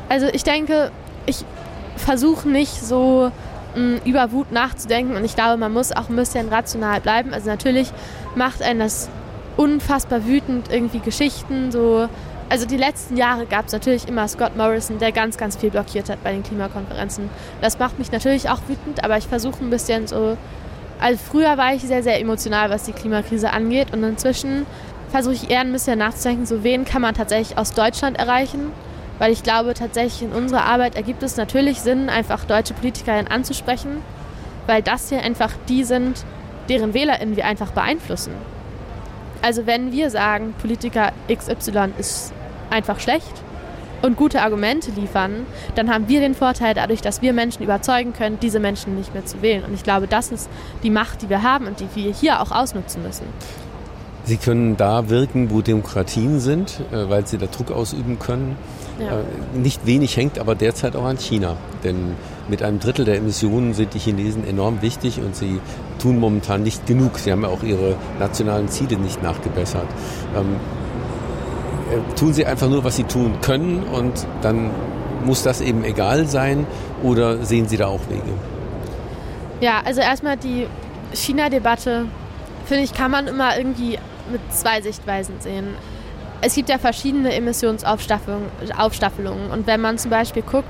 Also 0.10 0.28
ich 0.28 0.44
denke, 0.44 0.92
ich 1.26 1.44
versuche 1.98 2.48
nicht 2.48 2.82
so 2.82 3.32
über 4.06 4.32
Wut 4.32 4.52
nachzudenken. 4.52 5.16
Und 5.16 5.26
ich 5.26 5.36
glaube, 5.36 5.58
man 5.58 5.74
muss 5.74 5.92
auch 5.92 6.10
ein 6.10 6.16
bisschen 6.16 6.50
rational 6.50 7.02
bleiben. 7.02 7.34
Also 7.34 7.50
natürlich 7.50 7.92
macht 8.36 8.62
einen 8.62 8.80
das 8.80 9.10
unfassbar 9.58 10.26
wütend, 10.26 10.72
irgendwie 10.72 11.00
Geschichten 11.00 11.72
so. 11.72 12.08
Also 12.50 12.68
die 12.68 12.78
letzten 12.78 13.18
Jahre 13.18 13.46
gab 13.46 13.68
es 13.68 13.74
natürlich 13.74 14.08
immer 14.08 14.28
Scott 14.28 14.56
Morrison, 14.56 15.00
der 15.00 15.12
ganz, 15.12 15.38
ganz 15.38 15.58
viel 15.58 15.72
blockiert 15.72 16.10
hat 16.10 16.24
bei 16.24 16.32
den 16.32 16.44
Klimakonferenzen. 16.44 17.30
Das 17.62 17.80
macht 17.80 17.98
mich 17.98 18.12
natürlich 18.12 18.50
auch 18.50 18.60
wütend, 18.68 19.04
aber 19.04 19.18
ich 19.18 19.26
versuche 19.26 19.64
ein 19.64 19.70
bisschen 19.70 20.08
so. 20.08 20.38
Also 21.00 21.20
früher 21.32 21.58
war 21.58 21.74
ich 21.74 21.82
sehr, 21.82 22.04
sehr 22.04 22.20
emotional, 22.20 22.70
was 22.70 22.84
die 22.84 22.94
Klimakrise 22.94 23.52
angeht. 23.52 23.92
Und 23.92 24.04
inzwischen 24.04 24.66
versuche 25.14 25.36
ich 25.36 25.50
eher 25.50 25.62
ein 25.62 25.72
bisschen 25.72 26.00
nachzudenken, 26.00 26.46
so 26.46 26.66
wen 26.66 26.84
kann 26.84 27.02
man 27.02 27.16
tatsächlich 27.16 27.58
aus 27.58 27.72
Deutschland 27.72 28.20
erreichen 28.20 28.74
weil 29.20 29.32
ich 29.32 29.44
glaube, 29.44 29.74
tatsächlich 29.74 30.24
in 30.24 30.34
unserer 30.36 30.66
Arbeit 30.66 30.96
ergibt 30.96 31.24
es 31.24 31.38
natürlich 31.38 31.82
Sinn, 31.82 32.10
einfach 32.10 32.46
deutsche 32.46 32.74
Politikerinnen 32.74 33.28
anzusprechen, 33.28 34.02
weil 34.68 34.82
das 34.82 35.10
hier 35.10 35.22
einfach 35.22 35.52
die 35.70 35.84
sind, 35.84 36.26
deren 36.70 36.94
WählerInnen 36.94 37.36
wir 37.36 37.46
einfach 37.46 37.72
beeinflussen. 37.72 38.34
Also 39.42 39.68
wenn 39.68 39.92
wir 39.92 40.10
sagen, 40.10 40.54
Politiker 40.60 41.12
XY 41.32 41.94
ist 41.98 42.34
einfach 42.70 43.00
schlecht 43.00 43.32
und 44.02 44.18
gute 44.18 44.42
Argumente 44.42 44.92
liefern, 44.92 45.46
dann 45.76 45.94
haben 45.94 46.08
wir 46.08 46.22
den 46.22 46.34
Vorteil 46.34 46.74
dadurch, 46.74 47.02
dass 47.02 47.22
wir 47.22 47.34
Menschen 47.34 47.64
überzeugen 47.64 48.14
können, 48.14 48.40
diese 48.42 48.60
Menschen 48.60 48.96
nicht 48.96 49.14
mehr 49.14 49.26
zu 49.26 49.42
wählen. 49.42 49.64
Und 49.66 49.74
ich 49.74 49.84
glaube, 49.84 50.08
das 50.08 50.32
ist 50.32 50.50
die 50.82 50.90
Macht, 50.90 51.22
die 51.22 51.30
wir 51.30 51.44
haben 51.44 51.68
und 51.68 51.80
die 51.80 51.88
wir 51.94 52.14
hier 52.14 52.42
auch 52.42 52.52
ausnutzen 52.52 53.04
müssen. 53.04 53.26
Sie 54.26 54.38
können 54.38 54.78
da 54.78 55.10
wirken, 55.10 55.52
wo 55.52 55.62
Demokratien 55.62 56.40
sind, 56.40 56.80
äh, 56.92 57.10
weil 57.10 57.28
sie 57.28 57.38
da 57.38 57.48
Druck 57.48 57.72
ausüben 57.72 58.20
können. 58.20 58.56
Ja. 59.00 59.20
Äh, 59.20 59.24
nicht 59.58 59.86
wenig 59.86 60.16
hängt 60.16 60.40
aber 60.40 60.56
derzeit 60.56 60.96
auch 60.96 61.04
an 61.04 61.18
China. 61.18 61.58
Denn 61.84 62.16
mit 62.48 62.64
einem 62.64 62.80
Drittel 62.80 63.04
der 63.06 63.18
Emissionen 63.18 63.74
sind 63.74 63.94
die 63.94 64.00
Chinesen 64.00 64.48
enorm 64.48 64.82
wichtig 64.82 65.20
und 65.20 65.36
sie 65.36 65.60
tun 66.00 66.20
momentan 66.20 66.64
nicht 66.64 66.86
genug. 66.88 67.20
Sie 67.20 67.32
haben 67.32 67.44
ja 67.44 67.50
auch 67.50 67.64
ihre 67.64 67.96
nationalen 68.20 68.70
Ziele 68.70 68.98
nicht 68.98 69.22
nachgebessert. 69.22 69.88
Ähm, 70.36 70.56
äh, 71.92 72.16
tun 72.16 72.34
sie 72.34 72.46
einfach 72.46 72.70
nur, 72.70 72.84
was 72.84 72.96
sie 72.96 73.04
tun 73.04 73.34
können 73.42 73.84
und 73.84 74.26
dann 74.42 74.72
muss 75.26 75.44
das 75.44 75.62
eben 75.62 75.84
egal 75.84 76.28
sein 76.28 76.66
oder 77.02 77.46
sehen 77.46 77.68
Sie 77.68 77.78
da 77.78 77.88
auch 77.88 78.02
Wege? 78.10 78.34
Ja, 79.62 79.82
also 79.86 80.02
erstmal 80.02 80.38
die 80.38 80.68
China-Debatte, 81.14 82.06
finde 82.66 82.84
ich, 82.84 82.94
kann 82.94 83.12
man 83.12 83.28
immer 83.28 83.58
irgendwie 83.58 83.98
mit 84.32 84.42
zwei 84.54 84.82
Sichtweisen 84.82 85.40
sehen. 85.40 85.76
Es 86.42 86.56
gibt 86.56 86.70
ja 86.70 86.78
verschiedene 86.78 87.34
Emissionsaufstaffelungen 87.34 89.52
und 89.52 89.66
wenn 89.66 89.82
man 89.82 89.98
zum 89.98 90.12
Beispiel 90.12 90.44
guckt, 90.44 90.68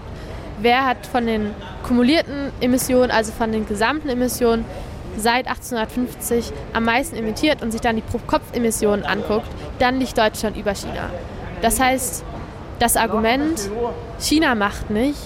wer 0.61 0.85
hat 0.85 1.07
von 1.07 1.25
den 1.25 1.51
kumulierten 1.83 2.51
Emissionen, 2.61 3.11
also 3.11 3.31
von 3.31 3.51
den 3.51 3.67
gesamten 3.67 4.09
Emissionen 4.09 4.65
seit 5.17 5.47
1850 5.47 6.51
am 6.73 6.85
meisten 6.85 7.15
emittiert 7.15 7.61
und 7.61 7.71
sich 7.71 7.81
dann 7.81 7.95
die 7.95 8.01
Pro-Kopf-Emissionen 8.01 9.03
anguckt, 9.03 9.47
dann 9.79 9.99
liegt 9.99 10.17
Deutschland 10.17 10.57
über 10.57 10.73
China. 10.73 11.09
Das 11.61 11.79
heißt, 11.79 12.23
das 12.79 12.97
Argument, 12.97 13.69
China 14.19 14.55
macht 14.55 14.89
nicht, 14.89 15.19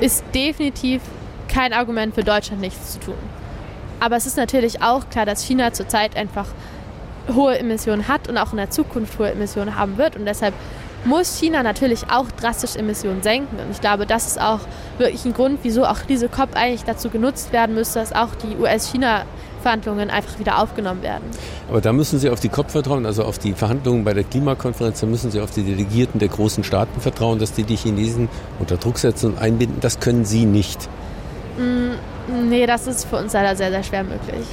ist 0.00 0.24
definitiv 0.34 1.02
kein 1.48 1.72
Argument 1.72 2.14
für 2.14 2.24
Deutschland 2.24 2.60
nichts 2.60 2.94
zu 2.94 3.00
tun. 3.00 3.14
Aber 4.00 4.16
es 4.16 4.26
ist 4.26 4.36
natürlich 4.36 4.82
auch 4.82 5.08
klar, 5.08 5.26
dass 5.26 5.44
China 5.44 5.72
zurzeit 5.72 6.16
einfach 6.16 6.46
hohe 7.34 7.58
Emissionen 7.58 8.08
hat 8.08 8.28
und 8.28 8.38
auch 8.38 8.52
in 8.52 8.58
der 8.58 8.70
Zukunft 8.70 9.18
hohe 9.18 9.30
Emissionen 9.30 9.76
haben 9.76 9.96
wird. 9.98 10.16
Und 10.16 10.26
deshalb 10.26 10.54
muss 11.04 11.38
China 11.38 11.62
natürlich 11.62 12.04
auch 12.10 12.30
drastisch 12.30 12.76
Emissionen 12.76 13.22
senken. 13.22 13.58
Und 13.58 13.70
ich 13.70 13.80
glaube, 13.80 14.06
das 14.06 14.26
ist 14.26 14.40
auch 14.40 14.60
wirklich 14.98 15.24
ein 15.24 15.34
Grund, 15.34 15.60
wieso 15.62 15.84
auch 15.84 15.98
diese 16.08 16.28
COP 16.28 16.50
eigentlich 16.54 16.84
dazu 16.84 17.10
genutzt 17.10 17.52
werden 17.52 17.74
müsste, 17.74 17.98
dass 17.98 18.12
auch 18.12 18.34
die 18.34 18.56
US-China-Verhandlungen 18.56 20.10
einfach 20.10 20.38
wieder 20.38 20.58
aufgenommen 20.62 21.02
werden. 21.02 21.24
Aber 21.68 21.80
da 21.80 21.92
müssen 21.92 22.18
Sie 22.18 22.30
auf 22.30 22.40
die 22.40 22.48
COP 22.48 22.70
vertrauen, 22.70 23.06
also 23.06 23.24
auf 23.24 23.38
die 23.38 23.52
Verhandlungen 23.52 24.04
bei 24.04 24.14
der 24.14 24.24
Klimakonferenz, 24.24 25.00
da 25.00 25.06
müssen 25.06 25.30
Sie 25.30 25.40
auf 25.40 25.50
die 25.50 25.62
Delegierten 25.62 26.18
der 26.18 26.28
großen 26.28 26.64
Staaten 26.64 27.00
vertrauen, 27.00 27.38
dass 27.38 27.52
die 27.52 27.64
die 27.64 27.76
Chinesen 27.76 28.28
unter 28.58 28.76
Druck 28.76 28.98
setzen 28.98 29.32
und 29.32 29.38
einbinden. 29.38 29.78
Das 29.80 30.00
können 30.00 30.24
Sie 30.24 30.46
nicht. 30.46 30.88
Mm, 31.58 32.48
nee, 32.48 32.66
das 32.66 32.86
ist 32.86 33.04
für 33.04 33.16
uns 33.16 33.32
leider 33.32 33.54
sehr, 33.56 33.70
sehr 33.70 33.82
schwer 33.82 34.04
möglich. 34.04 34.46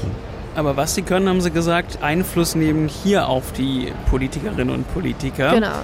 Aber 0.55 0.75
was 0.75 0.95
sie 0.95 1.01
können, 1.01 1.29
haben 1.29 1.41
sie 1.41 1.51
gesagt, 1.51 1.99
Einfluss 2.01 2.55
nehmen 2.55 2.87
hier 2.87 3.27
auf 3.27 3.53
die 3.53 3.93
Politikerinnen 4.09 4.69
und 4.69 4.93
Politiker. 4.93 5.53
Genau. 5.53 5.79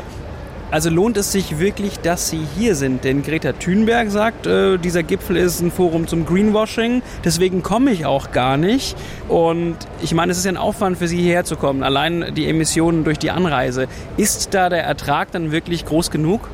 Also 0.69 0.89
lohnt 0.89 1.15
es 1.15 1.31
sich 1.31 1.59
wirklich, 1.59 1.97
dass 2.01 2.27
Sie 2.27 2.45
hier 2.57 2.75
sind? 2.75 3.05
Denn 3.05 3.23
Greta 3.23 3.53
Thunberg 3.53 4.09
sagt, 4.09 4.45
äh, 4.47 4.77
dieser 4.77 5.01
Gipfel 5.01 5.37
ist 5.37 5.61
ein 5.61 5.71
Forum 5.71 6.07
zum 6.07 6.25
Greenwashing, 6.25 7.01
deswegen 7.23 7.63
komme 7.63 7.91
ich 7.91 8.05
auch 8.05 8.33
gar 8.33 8.57
nicht. 8.57 8.97
Und 9.29 9.77
ich 10.01 10.13
meine, 10.13 10.33
es 10.33 10.39
ist 10.39 10.43
ja 10.43 10.51
ein 10.51 10.57
Aufwand 10.57 10.97
für 10.97 11.07
Sie 11.07 11.21
hierher 11.21 11.45
zu 11.45 11.55
kommen, 11.55 11.83
allein 11.83 12.33
die 12.35 12.49
Emissionen 12.49 13.05
durch 13.05 13.17
die 13.17 13.31
Anreise. 13.31 13.87
Ist 14.17 14.53
da 14.53 14.67
der 14.67 14.83
Ertrag 14.83 15.31
dann 15.31 15.53
wirklich 15.53 15.85
groß 15.85 16.11
genug? 16.11 16.49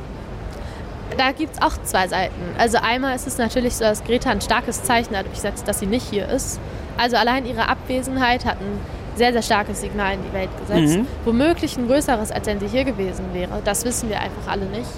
Da 1.18 1.32
gibt 1.32 1.54
es 1.54 1.62
auch 1.62 1.76
zwei 1.82 2.06
Seiten. 2.06 2.40
Also 2.56 2.78
einmal 2.78 3.16
ist 3.16 3.26
es 3.26 3.38
natürlich 3.38 3.74
so, 3.74 3.82
dass 3.82 4.04
Greta 4.04 4.30
ein 4.30 4.40
starkes 4.40 4.84
Zeichen 4.84 5.14
dadurch 5.14 5.40
setzt, 5.40 5.66
dass 5.66 5.80
sie 5.80 5.86
nicht 5.86 6.08
hier 6.08 6.28
ist. 6.28 6.60
Also 6.96 7.16
allein 7.16 7.46
ihre 7.46 7.68
Abwesenheit 7.68 8.44
hat 8.44 8.60
ein 8.60 8.78
sehr, 9.16 9.32
sehr 9.32 9.42
starkes 9.42 9.80
Signal 9.80 10.14
in 10.14 10.20
die 10.22 10.32
Welt 10.32 10.50
gesetzt. 10.60 10.98
Mhm. 10.98 11.06
Womöglich 11.24 11.76
ein 11.76 11.86
größeres, 11.86 12.32
als 12.32 12.46
wenn 12.46 12.60
sie 12.60 12.68
hier 12.68 12.84
gewesen 12.84 13.26
wäre. 13.32 13.60
Das 13.64 13.84
wissen 13.84 14.08
wir 14.08 14.20
einfach 14.20 14.50
alle 14.50 14.66
nicht. 14.66 14.90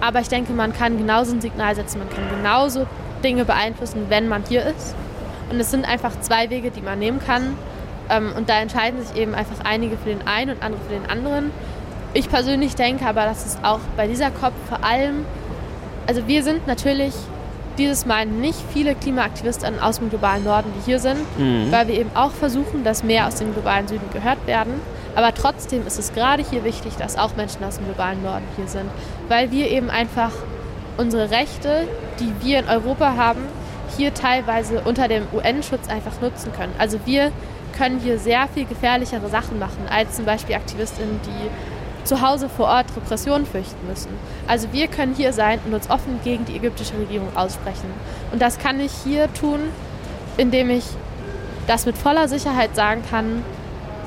Aber 0.00 0.20
ich 0.20 0.28
denke, 0.28 0.52
man 0.52 0.72
kann 0.72 0.98
genauso 0.98 1.32
ein 1.32 1.40
Signal 1.40 1.74
setzen, 1.74 1.98
man 1.98 2.10
kann 2.10 2.24
genauso 2.28 2.86
Dinge 3.24 3.44
beeinflussen, 3.44 4.06
wenn 4.08 4.28
man 4.28 4.44
hier 4.46 4.64
ist. 4.64 4.94
Und 5.50 5.58
es 5.58 5.70
sind 5.70 5.88
einfach 5.88 6.20
zwei 6.20 6.50
Wege, 6.50 6.70
die 6.70 6.82
man 6.82 6.98
nehmen 6.98 7.18
kann. 7.18 7.56
Ähm, 8.10 8.32
und 8.36 8.48
da 8.48 8.60
entscheiden 8.60 9.02
sich 9.04 9.16
eben 9.16 9.34
einfach 9.34 9.64
einige 9.64 9.96
für 9.96 10.10
den 10.10 10.26
einen 10.26 10.50
und 10.50 10.62
andere 10.62 10.80
für 10.82 10.94
den 10.94 11.08
anderen. 11.08 11.50
Ich 12.14 12.28
persönlich 12.28 12.74
denke 12.74 13.06
aber, 13.06 13.24
dass 13.24 13.46
es 13.46 13.58
auch 13.62 13.80
bei 13.96 14.06
dieser 14.06 14.30
COP 14.30 14.52
vor 14.68 14.84
allem, 14.84 15.24
also 16.06 16.26
wir 16.26 16.42
sind 16.42 16.66
natürlich 16.66 17.14
dieses 17.78 18.06
Mal 18.06 18.26
nicht 18.26 18.58
viele 18.72 18.94
Klimaaktivisten 18.94 19.78
aus 19.80 19.98
dem 19.98 20.10
globalen 20.10 20.44
Norden, 20.44 20.72
die 20.76 20.84
hier 20.84 20.98
sind, 20.98 21.20
mhm. 21.38 21.70
weil 21.70 21.88
wir 21.88 21.94
eben 21.94 22.10
auch 22.14 22.32
versuchen, 22.32 22.84
dass 22.84 23.02
mehr 23.02 23.26
aus 23.26 23.36
dem 23.36 23.52
globalen 23.52 23.88
Süden 23.88 24.08
gehört 24.12 24.46
werden. 24.46 24.74
Aber 25.14 25.32
trotzdem 25.32 25.86
ist 25.86 25.98
es 25.98 26.12
gerade 26.12 26.44
hier 26.48 26.64
wichtig, 26.64 26.96
dass 26.96 27.16
auch 27.16 27.36
Menschen 27.36 27.64
aus 27.64 27.76
dem 27.76 27.86
globalen 27.86 28.22
Norden 28.22 28.44
hier 28.56 28.68
sind, 28.68 28.90
weil 29.28 29.50
wir 29.50 29.70
eben 29.70 29.88
einfach 29.88 30.32
unsere 30.98 31.30
Rechte, 31.30 31.88
die 32.20 32.32
wir 32.44 32.58
in 32.60 32.68
Europa 32.68 33.16
haben, 33.16 33.40
hier 33.96 34.12
teilweise 34.12 34.82
unter 34.84 35.08
dem 35.08 35.24
UN-Schutz 35.32 35.88
einfach 35.88 36.20
nutzen 36.20 36.52
können. 36.52 36.74
Also 36.78 36.98
wir 37.04 37.32
können 37.76 38.00
hier 38.00 38.18
sehr 38.18 38.48
viel 38.48 38.64
gefährlichere 38.64 39.28
Sachen 39.28 39.58
machen 39.58 39.86
als 39.90 40.16
zum 40.16 40.24
Beispiel 40.24 40.56
AktivistInnen, 40.56 41.20
die 41.24 41.50
zu 42.06 42.22
Hause 42.22 42.48
vor 42.48 42.66
Ort 42.66 42.86
Repressionen 42.96 43.46
fürchten 43.46 43.86
müssen. 43.86 44.08
Also 44.46 44.68
wir 44.72 44.88
können 44.88 45.14
hier 45.14 45.32
sein 45.32 45.58
und 45.66 45.74
uns 45.74 45.90
offen 45.90 46.20
gegen 46.24 46.44
die 46.44 46.56
ägyptische 46.56 46.94
Regierung 46.98 47.28
aussprechen. 47.36 47.90
Und 48.32 48.40
das 48.40 48.58
kann 48.58 48.80
ich 48.80 48.92
hier 49.04 49.32
tun, 49.34 49.60
indem 50.36 50.70
ich 50.70 50.84
das 51.66 51.86
mit 51.86 51.98
voller 51.98 52.28
Sicherheit 52.28 52.74
sagen 52.76 53.02
kann, 53.08 53.42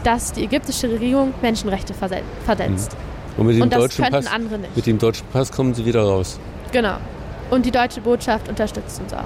dass 0.04 0.32
die 0.32 0.44
ägyptische 0.44 0.90
Regierung 0.90 1.34
Menschenrechte 1.42 1.94
verletzt. 1.94 2.94
Mhm. 2.94 3.40
Und, 3.40 3.48
mit 3.48 3.56
dem, 3.56 3.62
und 3.64 3.74
deutschen 3.74 4.06
Pass, 4.06 4.26
mit 4.76 4.86
dem 4.86 4.98
deutschen 4.98 5.28
Pass 5.32 5.52
kommen 5.52 5.74
sie 5.74 5.86
wieder 5.86 6.02
raus. 6.02 6.40
Genau. 6.72 6.96
Und 7.50 7.66
die 7.66 7.72
deutsche 7.72 8.02
Botschaft 8.02 8.48
unterstützt 8.48 9.02
uns 9.02 9.14
auch. 9.14 9.24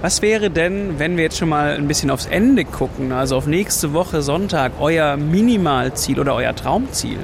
Was 0.00 0.22
wäre 0.22 0.50
denn, 0.50 1.00
wenn 1.00 1.16
wir 1.16 1.24
jetzt 1.24 1.38
schon 1.38 1.48
mal 1.48 1.74
ein 1.74 1.88
bisschen 1.88 2.10
aufs 2.10 2.26
Ende 2.26 2.64
gucken, 2.64 3.10
also 3.10 3.36
auf 3.36 3.46
nächste 3.46 3.92
Woche 3.92 4.22
Sonntag, 4.22 4.72
euer 4.78 5.16
Minimalziel 5.16 6.20
oder 6.20 6.34
euer 6.34 6.54
Traumziel? 6.54 7.18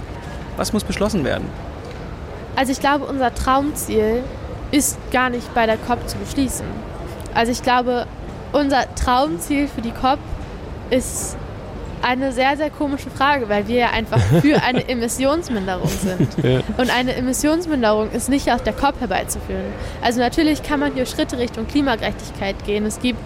Was 0.56 0.72
muss 0.72 0.84
beschlossen 0.84 1.24
werden? 1.24 1.48
Also 2.56 2.72
ich 2.72 2.80
glaube, 2.80 3.04
unser 3.06 3.34
Traumziel 3.34 4.22
ist 4.70 4.98
gar 5.10 5.30
nicht 5.30 5.52
bei 5.54 5.66
der 5.66 5.76
COP 5.76 6.08
zu 6.08 6.16
beschließen. 6.18 6.66
Also 7.34 7.52
ich 7.52 7.62
glaube, 7.62 8.06
unser 8.52 8.92
Traumziel 8.94 9.68
für 9.68 9.82
die 9.82 9.90
COP 9.90 10.18
ist 10.90 11.36
eine 12.02 12.32
sehr, 12.32 12.56
sehr 12.56 12.70
komische 12.70 13.10
Frage, 13.10 13.48
weil 13.48 13.66
wir 13.66 13.76
ja 13.76 13.90
einfach 13.90 14.20
für 14.42 14.62
eine 14.62 14.86
Emissionsminderung 14.88 15.88
sind. 15.88 16.28
Ja. 16.42 16.60
Und 16.76 16.94
eine 16.94 17.14
Emissionsminderung 17.14 18.10
ist 18.12 18.28
nicht 18.28 18.52
auf 18.52 18.62
der 18.62 18.74
COP 18.74 19.00
herbeizuführen. 19.00 19.64
Also 20.02 20.20
natürlich 20.20 20.62
kann 20.62 20.80
man 20.80 20.92
hier 20.92 21.06
Schritte 21.06 21.38
Richtung 21.38 21.66
Klimagerechtigkeit 21.66 22.62
gehen. 22.64 22.84
Es 22.84 23.00
gibt 23.00 23.18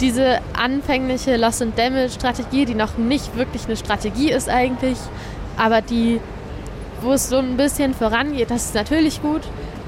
diese 0.00 0.38
anfängliche 0.54 1.36
Loss 1.36 1.60
and 1.60 1.78
Damage 1.78 2.10
Strategie, 2.10 2.64
die 2.64 2.74
noch 2.74 2.96
nicht 2.96 3.36
wirklich 3.36 3.66
eine 3.66 3.76
Strategie 3.76 4.30
ist 4.30 4.48
eigentlich, 4.48 4.96
aber 5.60 5.82
die, 5.82 6.20
wo 7.02 7.12
es 7.12 7.28
so 7.28 7.36
ein 7.36 7.58
bisschen 7.58 7.92
vorangeht, 7.92 8.50
das 8.50 8.66
ist 8.66 8.74
natürlich 8.74 9.20
gut. 9.20 9.42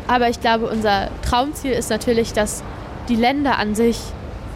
Aber 0.06 0.28
ich 0.28 0.40
glaube, 0.40 0.66
unser 0.66 1.08
Traumziel 1.22 1.72
ist 1.72 1.88
natürlich, 1.88 2.34
dass 2.34 2.62
die 3.08 3.16
Länder 3.16 3.58
an 3.58 3.74
sich 3.74 3.98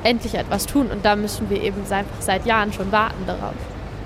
endlich 0.04 0.34
etwas 0.34 0.66
tun. 0.66 0.88
Und 0.88 1.06
da 1.06 1.16
müssen 1.16 1.48
wir 1.48 1.62
eben 1.62 1.80
einfach 1.90 2.20
seit 2.20 2.44
Jahren 2.44 2.72
schon 2.72 2.92
warten 2.92 3.24
darauf. 3.26 3.54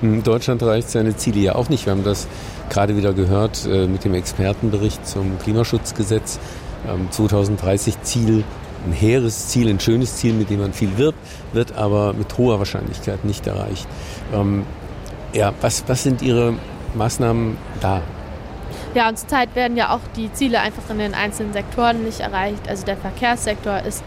Hm, 0.03 0.23
Deutschland 0.23 0.63
erreicht 0.63 0.89
seine 0.89 1.17
Ziele 1.17 1.41
ja 1.41 1.55
auch 1.57 1.69
nicht. 1.69 1.85
Wir 1.85 1.93
haben 1.93 2.05
das 2.05 2.29
gerade 2.69 2.97
wieder 2.97 3.13
gehört 3.13 3.67
äh, 3.67 3.89
mit 3.89 4.05
dem 4.05 4.15
Expertenbericht 4.15 5.05
zum 5.07 5.39
Klimaschutzgesetz. 5.41 6.39
2030 7.11 7.95
ähm, 7.95 8.01
Ziel, 8.05 8.45
ein 8.87 8.93
hehres 8.93 9.49
Ziel, 9.49 9.69
ein 9.69 9.81
schönes 9.81 10.17
Ziel, 10.17 10.33
mit 10.33 10.49
dem 10.49 10.61
man 10.61 10.73
viel 10.73 10.97
wirbt, 10.97 11.19
wird 11.53 11.77
aber 11.77 12.15
mit 12.15 12.39
hoher 12.39 12.59
Wahrscheinlichkeit 12.59 13.25
nicht 13.25 13.47
erreicht. 13.47 13.87
Ähm, 14.33 14.65
ja, 15.33 15.53
was, 15.61 15.85
was 15.89 16.03
sind 16.03 16.23
Ihre 16.23 16.55
Maßnahmen 16.95 17.57
da? 17.81 18.03
Ja, 18.95 19.09
und 19.09 19.19
zurzeit 19.19 19.55
werden 19.55 19.77
ja 19.77 19.95
auch 19.95 20.01
die 20.17 20.33
Ziele 20.33 20.61
einfach 20.61 20.83
in 20.91 20.99
den 20.99 21.15
einzelnen 21.15 21.53
Sektoren 21.53 22.03
nicht 22.03 22.21
erreicht. 22.21 22.69
Also 22.69 22.85
der 22.85 22.97
Verkehrssektor 22.97 23.81
ist 23.81 24.03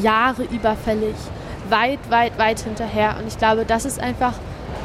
Jahre 0.00 0.44
überfällig, 0.44 1.14
weit, 1.68 1.98
weit, 2.08 2.38
weit 2.38 2.60
hinterher. 2.60 3.16
Und 3.18 3.28
ich 3.28 3.38
glaube, 3.38 3.64
das 3.66 3.84
ist 3.84 4.00
einfach 4.00 4.34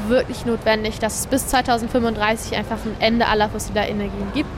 wirklich 0.07 0.45
notwendig, 0.45 0.99
dass 0.99 1.21
es 1.21 1.27
bis 1.27 1.47
2035 1.47 2.57
einfach 2.57 2.77
ein 2.85 2.95
Ende 2.99 3.27
aller 3.27 3.49
fossiler 3.49 3.87
Energien 3.87 4.31
gibt. 4.33 4.49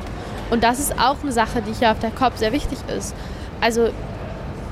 Und 0.49 0.63
das 0.63 0.79
ist 0.79 0.99
auch 0.99 1.17
eine 1.21 1.31
Sache, 1.31 1.61
die 1.61 1.73
hier 1.73 1.91
auf 1.91 1.99
der 1.99 2.11
COP 2.11 2.37
sehr 2.37 2.51
wichtig 2.51 2.79
ist. 2.95 3.15
Also 3.61 3.89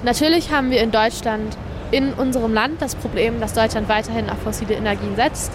natürlich 0.04 0.52
haben 0.52 0.72
wir 0.72 0.82
in 0.82 0.92
Deutschland, 0.92 1.58
in 1.92 2.14
unserem 2.14 2.54
Land 2.54 2.82
das 2.82 2.96
Problem, 2.96 3.40
dass 3.40 3.54
Deutschland 3.54 3.90
weiterhin 3.90 4.30
auf 4.30 4.40
fossile 4.44 4.74
Energien 4.74 5.16
setzt 5.16 5.52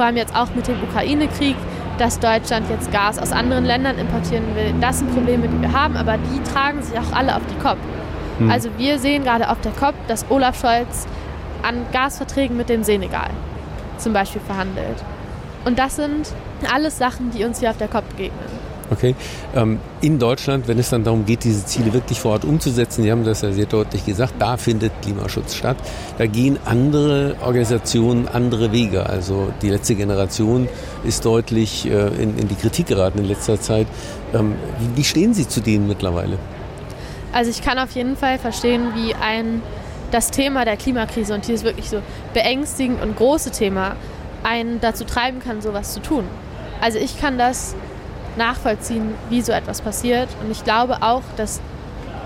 vor 0.00 0.06
allem 0.06 0.16
jetzt 0.16 0.34
auch 0.34 0.54
mit 0.54 0.66
dem 0.66 0.82
Ukraine-Krieg, 0.82 1.56
dass 2.00 2.18
Deutschland 2.18 2.70
jetzt 2.70 2.90
Gas 2.90 3.18
aus 3.18 3.30
anderen 3.30 3.66
Ländern 3.66 3.98
importieren 3.98 4.56
will. 4.56 4.74
Das 4.80 4.98
sind 4.98 5.12
Probleme, 5.12 5.46
die 5.48 5.60
wir 5.60 5.72
haben, 5.72 5.96
aber 5.96 6.16
die 6.16 6.42
tragen 6.50 6.82
sich 6.82 6.98
auch 6.98 7.12
alle 7.12 7.36
auf 7.36 7.42
die 7.50 7.62
COP. 7.62 7.76
Hm. 8.38 8.50
Also 8.50 8.70
wir 8.78 8.98
sehen 8.98 9.22
gerade 9.22 9.50
auf 9.50 9.60
der 9.60 9.72
COP, 9.72 9.94
dass 10.08 10.24
Olaf 10.30 10.58
Scholz 10.58 11.06
an 11.62 11.84
Gasverträgen 11.92 12.56
mit 12.56 12.70
dem 12.70 12.84
Senegal 12.84 13.28
zum 13.98 14.14
Beispiel 14.14 14.40
verhandelt. 14.40 14.96
Und 15.66 15.78
das 15.78 15.96
sind 15.96 16.32
alles 16.72 16.96
Sachen, 16.96 17.32
die 17.32 17.44
uns 17.44 17.60
hier 17.60 17.68
auf 17.68 17.76
der 17.76 17.88
COP 17.88 18.08
begegnen. 18.08 18.59
Okay. 18.90 19.14
Ähm, 19.54 19.78
in 20.00 20.18
Deutschland, 20.18 20.66
wenn 20.66 20.78
es 20.78 20.90
dann 20.90 21.04
darum 21.04 21.24
geht, 21.24 21.44
diese 21.44 21.64
Ziele 21.64 21.92
wirklich 21.92 22.18
vor 22.18 22.32
Ort 22.32 22.44
umzusetzen, 22.44 23.04
Sie 23.04 23.12
haben 23.12 23.24
das 23.24 23.42
ja 23.42 23.52
sehr 23.52 23.66
deutlich 23.66 24.04
gesagt, 24.04 24.34
da 24.40 24.56
findet 24.56 24.92
Klimaschutz 25.02 25.54
statt. 25.54 25.76
Da 26.18 26.26
gehen 26.26 26.58
andere 26.64 27.36
Organisationen 27.40 28.26
andere 28.26 28.72
Wege. 28.72 29.06
Also 29.06 29.52
die 29.62 29.70
letzte 29.70 29.94
Generation 29.94 30.68
ist 31.04 31.24
deutlich 31.24 31.86
äh, 31.86 32.08
in, 32.20 32.36
in, 32.36 32.48
die 32.48 32.56
Kritik 32.56 32.86
geraten 32.86 33.18
in 33.18 33.26
letzter 33.26 33.60
Zeit. 33.60 33.86
Ähm, 34.34 34.54
wie, 34.96 35.04
stehen 35.04 35.34
Sie 35.34 35.46
zu 35.46 35.60
denen 35.60 35.86
mittlerweile? 35.86 36.38
Also 37.32 37.50
ich 37.50 37.62
kann 37.62 37.78
auf 37.78 37.92
jeden 37.92 38.16
Fall 38.16 38.38
verstehen, 38.38 38.88
wie 38.94 39.14
ein 39.14 39.62
das 40.10 40.32
Thema 40.32 40.64
der 40.64 40.76
Klimakrise 40.76 41.32
und 41.32 41.46
dieses 41.46 41.62
wirklich 41.62 41.88
so 41.88 42.02
beängstigend 42.34 43.00
und 43.00 43.16
große 43.16 43.52
Thema 43.52 43.94
einen 44.42 44.80
dazu 44.80 45.04
treiben 45.04 45.38
kann, 45.38 45.60
sowas 45.60 45.94
zu 45.94 46.00
tun. 46.00 46.24
Also 46.80 46.98
ich 46.98 47.20
kann 47.20 47.38
das 47.38 47.76
nachvollziehen, 48.40 49.14
wie 49.28 49.42
so 49.42 49.52
etwas 49.52 49.82
passiert. 49.82 50.28
Und 50.42 50.50
ich 50.50 50.64
glaube 50.64 51.02
auch, 51.02 51.22
dass 51.36 51.60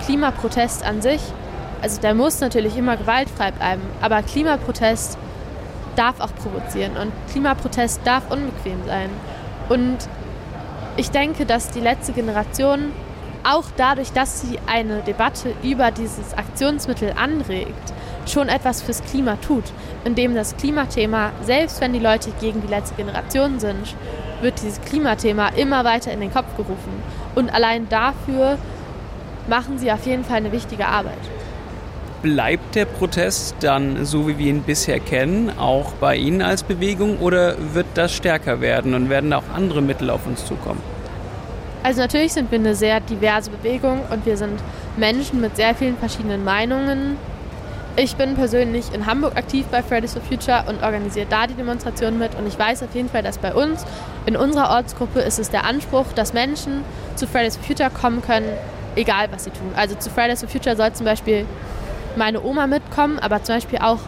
Klimaprotest 0.06 0.84
an 0.84 1.02
sich, 1.02 1.20
also 1.82 2.00
der 2.00 2.14
muss 2.14 2.40
natürlich 2.40 2.76
immer 2.76 2.96
gewaltfrei 2.96 3.50
bleiben, 3.50 3.82
aber 4.00 4.22
Klimaprotest 4.22 5.18
darf 5.96 6.20
auch 6.20 6.34
provozieren 6.36 6.96
und 6.96 7.12
Klimaprotest 7.30 8.00
darf 8.04 8.30
unbequem 8.30 8.78
sein. 8.86 9.10
Und 9.68 9.98
ich 10.96 11.10
denke, 11.10 11.46
dass 11.46 11.70
die 11.70 11.80
letzte 11.80 12.12
Generation 12.12 12.92
auch 13.42 13.64
dadurch, 13.76 14.12
dass 14.12 14.40
sie 14.40 14.58
eine 14.66 15.00
Debatte 15.00 15.52
über 15.62 15.90
dieses 15.90 16.32
Aktionsmittel 16.34 17.12
anregt, 17.16 17.92
schon 18.26 18.48
etwas 18.48 18.82
fürs 18.82 19.02
Klima 19.02 19.36
tut, 19.36 19.64
indem 20.04 20.34
das 20.34 20.56
Klimathema, 20.56 21.32
selbst 21.42 21.80
wenn 21.80 21.92
die 21.92 21.98
Leute 21.98 22.30
gegen 22.40 22.62
die 22.62 22.68
letzte 22.68 22.94
Generation 22.94 23.60
sind, 23.60 23.94
wird 24.42 24.60
dieses 24.60 24.80
Klimathema 24.80 25.48
immer 25.56 25.84
weiter 25.84 26.12
in 26.12 26.20
den 26.20 26.32
Kopf 26.32 26.56
gerufen. 26.56 27.02
Und 27.34 27.52
allein 27.52 27.88
dafür 27.88 28.58
machen 29.48 29.78
sie 29.78 29.90
auf 29.92 30.06
jeden 30.06 30.24
Fall 30.24 30.38
eine 30.38 30.52
wichtige 30.52 30.86
Arbeit. 30.86 31.18
Bleibt 32.22 32.74
der 32.74 32.86
Protest 32.86 33.56
dann, 33.60 34.06
so 34.06 34.26
wie 34.26 34.38
wir 34.38 34.46
ihn 34.46 34.62
bisher 34.62 34.98
kennen, 34.98 35.52
auch 35.58 35.92
bei 36.00 36.16
Ihnen 36.16 36.40
als 36.40 36.62
Bewegung 36.62 37.18
oder 37.18 37.56
wird 37.74 37.86
das 37.94 38.14
stärker 38.14 38.62
werden 38.62 38.94
und 38.94 39.10
werden 39.10 39.32
auch 39.34 39.42
andere 39.54 39.82
Mittel 39.82 40.08
auf 40.08 40.26
uns 40.26 40.46
zukommen? 40.46 40.80
Also 41.82 42.00
natürlich 42.00 42.32
sind 42.32 42.50
wir 42.50 42.58
eine 42.58 42.74
sehr 42.74 43.00
diverse 43.00 43.50
Bewegung 43.50 44.00
und 44.10 44.24
wir 44.24 44.38
sind 44.38 44.58
Menschen 44.96 45.42
mit 45.42 45.56
sehr 45.56 45.74
vielen 45.74 45.98
verschiedenen 45.98 46.42
Meinungen. 46.42 47.18
Ich 47.96 48.16
bin 48.16 48.34
persönlich 48.34 48.92
in 48.92 49.06
Hamburg 49.06 49.36
aktiv 49.36 49.66
bei 49.70 49.80
Fridays 49.80 50.14
for 50.14 50.22
Future 50.22 50.64
und 50.66 50.82
organisiere 50.82 51.26
da 51.30 51.46
die 51.46 51.54
Demonstration 51.54 52.18
mit 52.18 52.34
und 52.34 52.44
ich 52.48 52.58
weiß 52.58 52.82
auf 52.82 52.92
jeden 52.92 53.08
Fall, 53.08 53.22
dass 53.22 53.38
bei 53.38 53.54
uns 53.54 53.86
in 54.26 54.36
unserer 54.36 54.70
Ortsgruppe 54.70 55.20
ist 55.20 55.38
es 55.38 55.50
der 55.50 55.64
Anspruch, 55.64 56.06
dass 56.12 56.32
Menschen 56.32 56.82
zu 57.14 57.28
Fridays 57.28 57.56
for 57.56 57.64
Future 57.64 57.90
kommen 57.90 58.20
können, 58.20 58.48
egal 58.96 59.28
was 59.30 59.44
sie 59.44 59.50
tun. 59.50 59.70
Also 59.76 59.94
zu 59.94 60.10
Fridays 60.10 60.40
for 60.40 60.48
Future 60.48 60.74
soll 60.74 60.92
zum 60.92 61.06
Beispiel 61.06 61.46
meine 62.16 62.42
Oma 62.42 62.66
mitkommen, 62.66 63.20
aber 63.20 63.44
zum 63.44 63.54
Beispiel 63.54 63.78
auch 63.78 64.00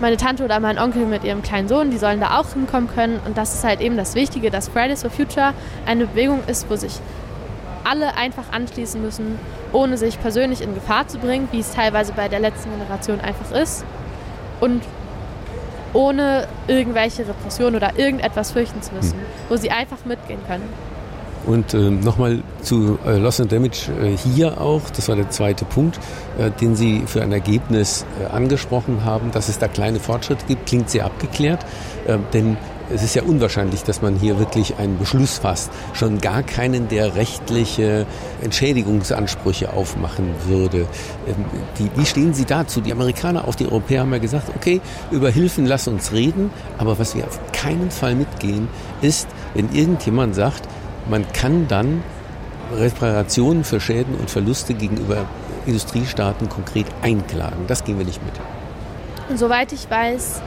meine 0.00 0.16
Tante 0.16 0.42
oder 0.42 0.58
mein 0.58 0.78
Onkel 0.78 1.04
mit 1.04 1.22
ihrem 1.22 1.42
kleinen 1.42 1.68
Sohn, 1.68 1.90
die 1.90 1.98
sollen 1.98 2.20
da 2.20 2.38
auch 2.38 2.54
hinkommen 2.54 2.88
können. 2.88 3.20
Und 3.26 3.36
das 3.36 3.52
ist 3.52 3.64
halt 3.64 3.82
eben 3.82 3.98
das 3.98 4.14
Wichtige, 4.14 4.50
dass 4.50 4.68
Fridays 4.68 5.02
for 5.02 5.10
Future 5.10 5.52
eine 5.84 6.06
Bewegung 6.06 6.40
ist, 6.46 6.70
wo 6.70 6.76
sich 6.76 6.94
alle 7.84 8.16
einfach 8.16 8.52
anschließen 8.52 9.00
müssen, 9.00 9.38
ohne 9.72 9.96
sich 9.96 10.20
persönlich 10.20 10.62
in 10.62 10.74
Gefahr 10.74 11.08
zu 11.08 11.18
bringen, 11.18 11.48
wie 11.52 11.60
es 11.60 11.72
teilweise 11.72 12.12
bei 12.12 12.28
der 12.28 12.40
letzten 12.40 12.70
Generation 12.70 13.20
einfach 13.20 13.50
ist. 13.52 13.84
Und 14.60 14.82
ohne 15.92 16.46
irgendwelche 16.68 17.26
Repressionen 17.26 17.74
oder 17.74 17.98
irgendetwas 17.98 18.52
fürchten 18.52 18.80
zu 18.82 18.94
müssen, 18.94 19.14
hm. 19.14 19.26
wo 19.48 19.56
sie 19.56 19.70
einfach 19.70 20.04
mitgehen 20.04 20.40
können. 20.46 20.68
Und 21.46 21.72
äh, 21.72 21.78
nochmal 21.90 22.42
zu 22.60 22.98
äh, 23.06 23.16
Loss 23.16 23.40
and 23.40 23.50
Damage 23.50 23.90
äh, 24.00 24.16
hier 24.16 24.60
auch, 24.60 24.82
das 24.90 25.08
war 25.08 25.16
der 25.16 25.30
zweite 25.30 25.64
Punkt, 25.64 25.98
äh, 26.38 26.50
den 26.50 26.76
Sie 26.76 27.02
für 27.06 27.22
ein 27.22 27.32
Ergebnis 27.32 28.04
äh, 28.20 28.26
angesprochen 28.30 29.04
haben, 29.04 29.30
dass 29.30 29.48
es 29.48 29.58
da 29.58 29.66
kleine 29.66 30.00
Fortschritte 30.00 30.44
gibt, 30.46 30.66
klingt 30.66 30.90
sehr 30.90 31.06
abgeklärt, 31.06 31.64
äh, 32.06 32.18
denn 32.34 32.58
es 32.92 33.02
ist 33.02 33.14
ja 33.14 33.22
unwahrscheinlich, 33.22 33.82
dass 33.82 34.02
man 34.02 34.16
hier 34.16 34.38
wirklich 34.38 34.76
einen 34.78 34.98
Beschluss 34.98 35.38
fasst, 35.38 35.70
schon 35.92 36.20
gar 36.20 36.42
keinen, 36.42 36.88
der 36.88 37.14
rechtliche 37.14 38.06
Entschädigungsansprüche 38.42 39.72
aufmachen 39.72 40.34
würde. 40.46 40.86
Ähm, 41.26 41.90
wie, 41.94 42.06
stehen 42.06 42.34
Sie 42.34 42.44
dazu? 42.44 42.80
Die 42.80 42.92
Amerikaner, 42.92 43.46
auch 43.46 43.54
die 43.54 43.66
Europäer 43.66 44.02
haben 44.02 44.12
ja 44.12 44.18
gesagt, 44.18 44.50
okay, 44.54 44.80
über 45.10 45.30
Hilfen 45.30 45.66
lass 45.66 45.88
uns 45.88 46.12
reden, 46.12 46.50
aber 46.78 46.98
was 46.98 47.14
wir 47.14 47.24
auf 47.26 47.38
keinen 47.52 47.90
Fall 47.90 48.14
mitgehen, 48.14 48.68
ist, 49.02 49.28
wenn 49.54 49.72
irgendjemand 49.72 50.34
sagt, 50.34 50.68
man 51.08 51.30
kann 51.32 51.68
dann 51.68 52.02
Reparationen 52.76 53.64
für 53.64 53.80
Schäden 53.80 54.14
und 54.14 54.30
Verluste 54.30 54.74
gegenüber 54.74 55.26
Industriestaaten 55.66 56.48
konkret 56.48 56.86
einklagen. 57.02 57.66
Das 57.66 57.84
gehen 57.84 57.98
wir 57.98 58.04
nicht 58.04 58.24
mit. 58.24 58.34
Und 59.28 59.38
soweit 59.38 59.72
ich 59.72 59.88
weiß, 59.90 60.40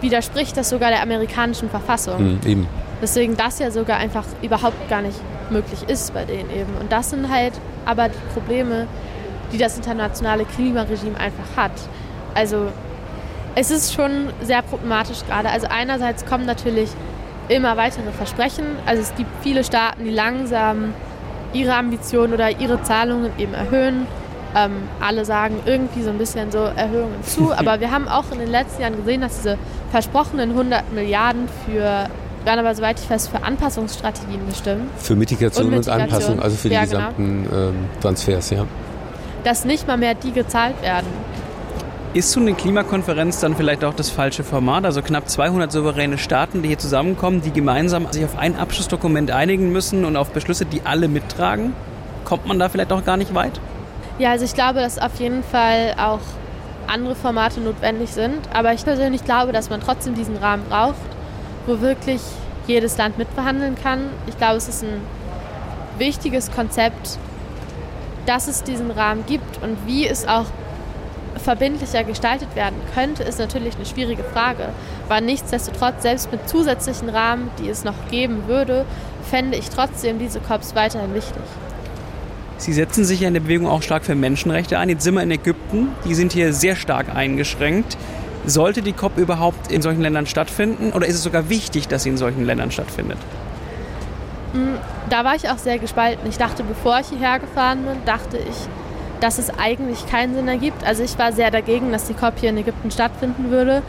widerspricht 0.00 0.56
das 0.56 0.68
sogar 0.68 0.90
der 0.90 1.02
amerikanischen 1.02 1.70
Verfassung. 1.70 2.34
Mhm, 2.34 2.40
eben. 2.46 2.68
Deswegen 3.00 3.36
das 3.36 3.58
ja 3.58 3.70
sogar 3.70 3.98
einfach 3.98 4.24
überhaupt 4.42 4.88
gar 4.88 5.02
nicht 5.02 5.18
möglich 5.50 5.88
ist 5.88 6.12
bei 6.14 6.24
denen 6.24 6.50
eben. 6.50 6.74
Und 6.80 6.90
das 6.92 7.10
sind 7.10 7.28
halt 7.30 7.52
aber 7.84 8.08
die 8.08 8.32
Probleme, 8.34 8.86
die 9.52 9.58
das 9.58 9.76
internationale 9.76 10.44
Klimaregime 10.44 11.18
einfach 11.18 11.56
hat. 11.56 11.72
Also 12.34 12.68
es 13.54 13.70
ist 13.70 13.94
schon 13.94 14.28
sehr 14.42 14.62
problematisch 14.62 15.24
gerade. 15.26 15.48
Also 15.48 15.68
einerseits 15.68 16.26
kommen 16.26 16.46
natürlich 16.46 16.90
immer 17.48 17.76
weitere 17.76 18.12
Versprechen. 18.12 18.64
Also 18.86 19.02
es 19.02 19.14
gibt 19.14 19.30
viele 19.42 19.64
Staaten, 19.64 20.04
die 20.04 20.10
langsam 20.10 20.94
ihre 21.52 21.74
Ambitionen 21.74 22.34
oder 22.34 22.60
ihre 22.60 22.82
Zahlungen 22.82 23.30
eben 23.38 23.54
erhöhen. 23.54 24.06
Ähm, 24.54 24.72
alle 25.00 25.24
sagen 25.24 25.56
irgendwie 25.66 26.02
so 26.02 26.10
ein 26.10 26.18
bisschen 26.18 26.50
so 26.50 26.58
Erhöhungen 26.58 27.22
zu, 27.22 27.52
aber 27.56 27.80
wir 27.80 27.90
haben 27.90 28.08
auch 28.08 28.24
in 28.32 28.38
den 28.38 28.50
letzten 28.50 28.82
Jahren 28.82 28.96
gesehen, 28.96 29.20
dass 29.20 29.36
diese 29.36 29.58
versprochenen 29.90 30.50
100 30.50 30.92
Milliarden 30.92 31.48
für 31.66 32.08
werden 32.44 32.60
aber 32.60 32.74
soweit 32.74 32.98
ich 32.98 33.10
weiß 33.10 33.28
für 33.28 33.42
Anpassungsstrategien 33.42 34.46
bestimmt. 34.46 34.88
Für 34.96 35.16
Mitigation 35.16 35.66
und, 35.66 35.70
Mitigation. 35.72 36.00
und 36.00 36.02
Anpassung, 36.02 36.40
also 36.40 36.56
für 36.56 36.68
die 36.68 36.74
ja, 36.74 36.84
genau. 36.84 36.98
gesamten 36.98 37.42
genau. 37.44 37.68
ähm, 37.68 37.74
Transfers, 38.00 38.50
ja. 38.50 38.64
Dass 39.44 39.64
nicht 39.64 39.86
mal 39.86 39.96
mehr 39.96 40.14
die 40.14 40.32
gezahlt 40.32 40.80
werden. 40.82 41.06
Ist 42.14 42.32
so 42.32 42.40
eine 42.40 42.54
Klimakonferenz 42.54 43.40
dann 43.40 43.54
vielleicht 43.54 43.84
auch 43.84 43.92
das 43.92 44.08
falsche 44.08 44.42
Format? 44.42 44.86
Also 44.86 45.02
knapp 45.02 45.28
200 45.28 45.70
souveräne 45.70 46.16
Staaten, 46.16 46.62
die 46.62 46.68
hier 46.68 46.78
zusammenkommen, 46.78 47.42
die 47.42 47.50
gemeinsam 47.50 48.10
sich 48.10 48.24
auf 48.24 48.38
ein 48.38 48.56
Abschlussdokument 48.56 49.30
einigen 49.30 49.70
müssen 49.70 50.06
und 50.06 50.16
auf 50.16 50.30
Beschlüsse, 50.30 50.64
die 50.64 50.82
alle 50.84 51.08
mittragen? 51.08 51.74
Kommt 52.24 52.46
man 52.46 52.58
da 52.58 52.70
vielleicht 52.70 52.92
auch 52.92 53.04
gar 53.04 53.18
nicht 53.18 53.34
weit? 53.34 53.60
Ja, 54.18 54.32
also 54.32 54.44
ich 54.44 54.54
glaube, 54.54 54.80
dass 54.80 54.98
auf 54.98 55.20
jeden 55.20 55.44
Fall 55.44 55.94
auch 55.96 56.20
andere 56.88 57.14
Formate 57.14 57.60
notwendig 57.60 58.10
sind. 58.10 58.40
Aber 58.52 58.72
ich 58.72 58.84
persönlich 58.84 59.24
glaube, 59.24 59.52
dass 59.52 59.70
man 59.70 59.80
trotzdem 59.80 60.14
diesen 60.14 60.36
Rahmen 60.36 60.64
braucht, 60.68 60.96
wo 61.66 61.80
wirklich 61.80 62.20
jedes 62.66 62.96
Land 62.98 63.16
mitverhandeln 63.16 63.76
kann. 63.76 64.10
Ich 64.26 64.36
glaube, 64.36 64.56
es 64.56 64.68
ist 64.68 64.82
ein 64.82 65.00
wichtiges 65.98 66.50
Konzept, 66.50 67.18
dass 68.26 68.48
es 68.48 68.62
diesen 68.62 68.90
Rahmen 68.90 69.24
gibt 69.26 69.62
und 69.62 69.86
wie 69.86 70.06
es 70.06 70.26
auch 70.26 70.46
verbindlicher 71.36 72.04
gestaltet 72.04 72.54
werden 72.56 72.76
könnte, 72.94 73.22
ist 73.22 73.38
natürlich 73.38 73.76
eine 73.76 73.86
schwierige 73.86 74.24
Frage. 74.24 74.70
Aber 75.08 75.20
nichtsdestotrotz, 75.20 76.02
selbst 76.02 76.30
mit 76.32 76.48
zusätzlichen 76.48 77.08
Rahmen, 77.08 77.50
die 77.58 77.68
es 77.68 77.84
noch 77.84 77.94
geben 78.10 78.48
würde, 78.48 78.84
fände 79.30 79.56
ich 79.56 79.70
trotzdem 79.70 80.18
diese 80.18 80.40
COPs 80.40 80.74
weiterhin 80.74 81.14
wichtig. 81.14 81.42
Sie 82.58 82.72
setzen 82.72 83.04
sich 83.04 83.20
ja 83.20 83.28
in 83.28 83.34
der 83.34 83.40
Bewegung 83.40 83.68
auch 83.68 83.82
stark 83.82 84.04
für 84.04 84.16
Menschenrechte 84.16 84.78
ein. 84.78 84.88
Jetzt 84.88 85.04
sind 85.04 85.14
wir 85.14 85.22
in 85.22 85.30
Ägypten, 85.30 85.90
die 86.04 86.14
sind 86.14 86.32
hier 86.32 86.52
sehr 86.52 86.74
stark 86.74 87.14
eingeschränkt. 87.14 87.96
Sollte 88.46 88.82
die 88.82 88.92
COP 88.92 89.16
überhaupt 89.16 89.70
in 89.70 89.80
solchen 89.80 90.02
Ländern 90.02 90.26
stattfinden 90.26 90.92
oder 90.92 91.06
ist 91.06 91.14
es 91.14 91.22
sogar 91.22 91.48
wichtig, 91.48 91.86
dass 91.86 92.02
sie 92.02 92.08
in 92.08 92.16
solchen 92.16 92.44
Ländern 92.44 92.72
stattfindet? 92.72 93.18
Hm, 94.52 94.76
da 95.08 95.24
war 95.24 95.36
ich 95.36 95.48
auch 95.48 95.58
sehr 95.58 95.78
gespalten. 95.78 96.28
Ich 96.28 96.38
dachte, 96.38 96.64
bevor 96.64 96.98
ich 96.98 97.08
hierher 97.08 97.38
gefahren 97.38 97.84
bin, 97.84 97.96
dachte 98.04 98.38
ich, 98.38 98.56
dass 99.20 99.38
es 99.38 99.50
eigentlich 99.56 100.06
keinen 100.06 100.34
Sinn 100.34 100.48
ergibt. 100.48 100.84
Also 100.84 101.04
ich 101.04 101.16
war 101.18 101.32
sehr 101.32 101.50
dagegen, 101.52 101.92
dass 101.92 102.06
die 102.06 102.14
COP 102.14 102.34
hier 102.40 102.50
in 102.50 102.56
Ägypten 102.56 102.90
stattfinden 102.90 103.50
würde, 103.50 103.82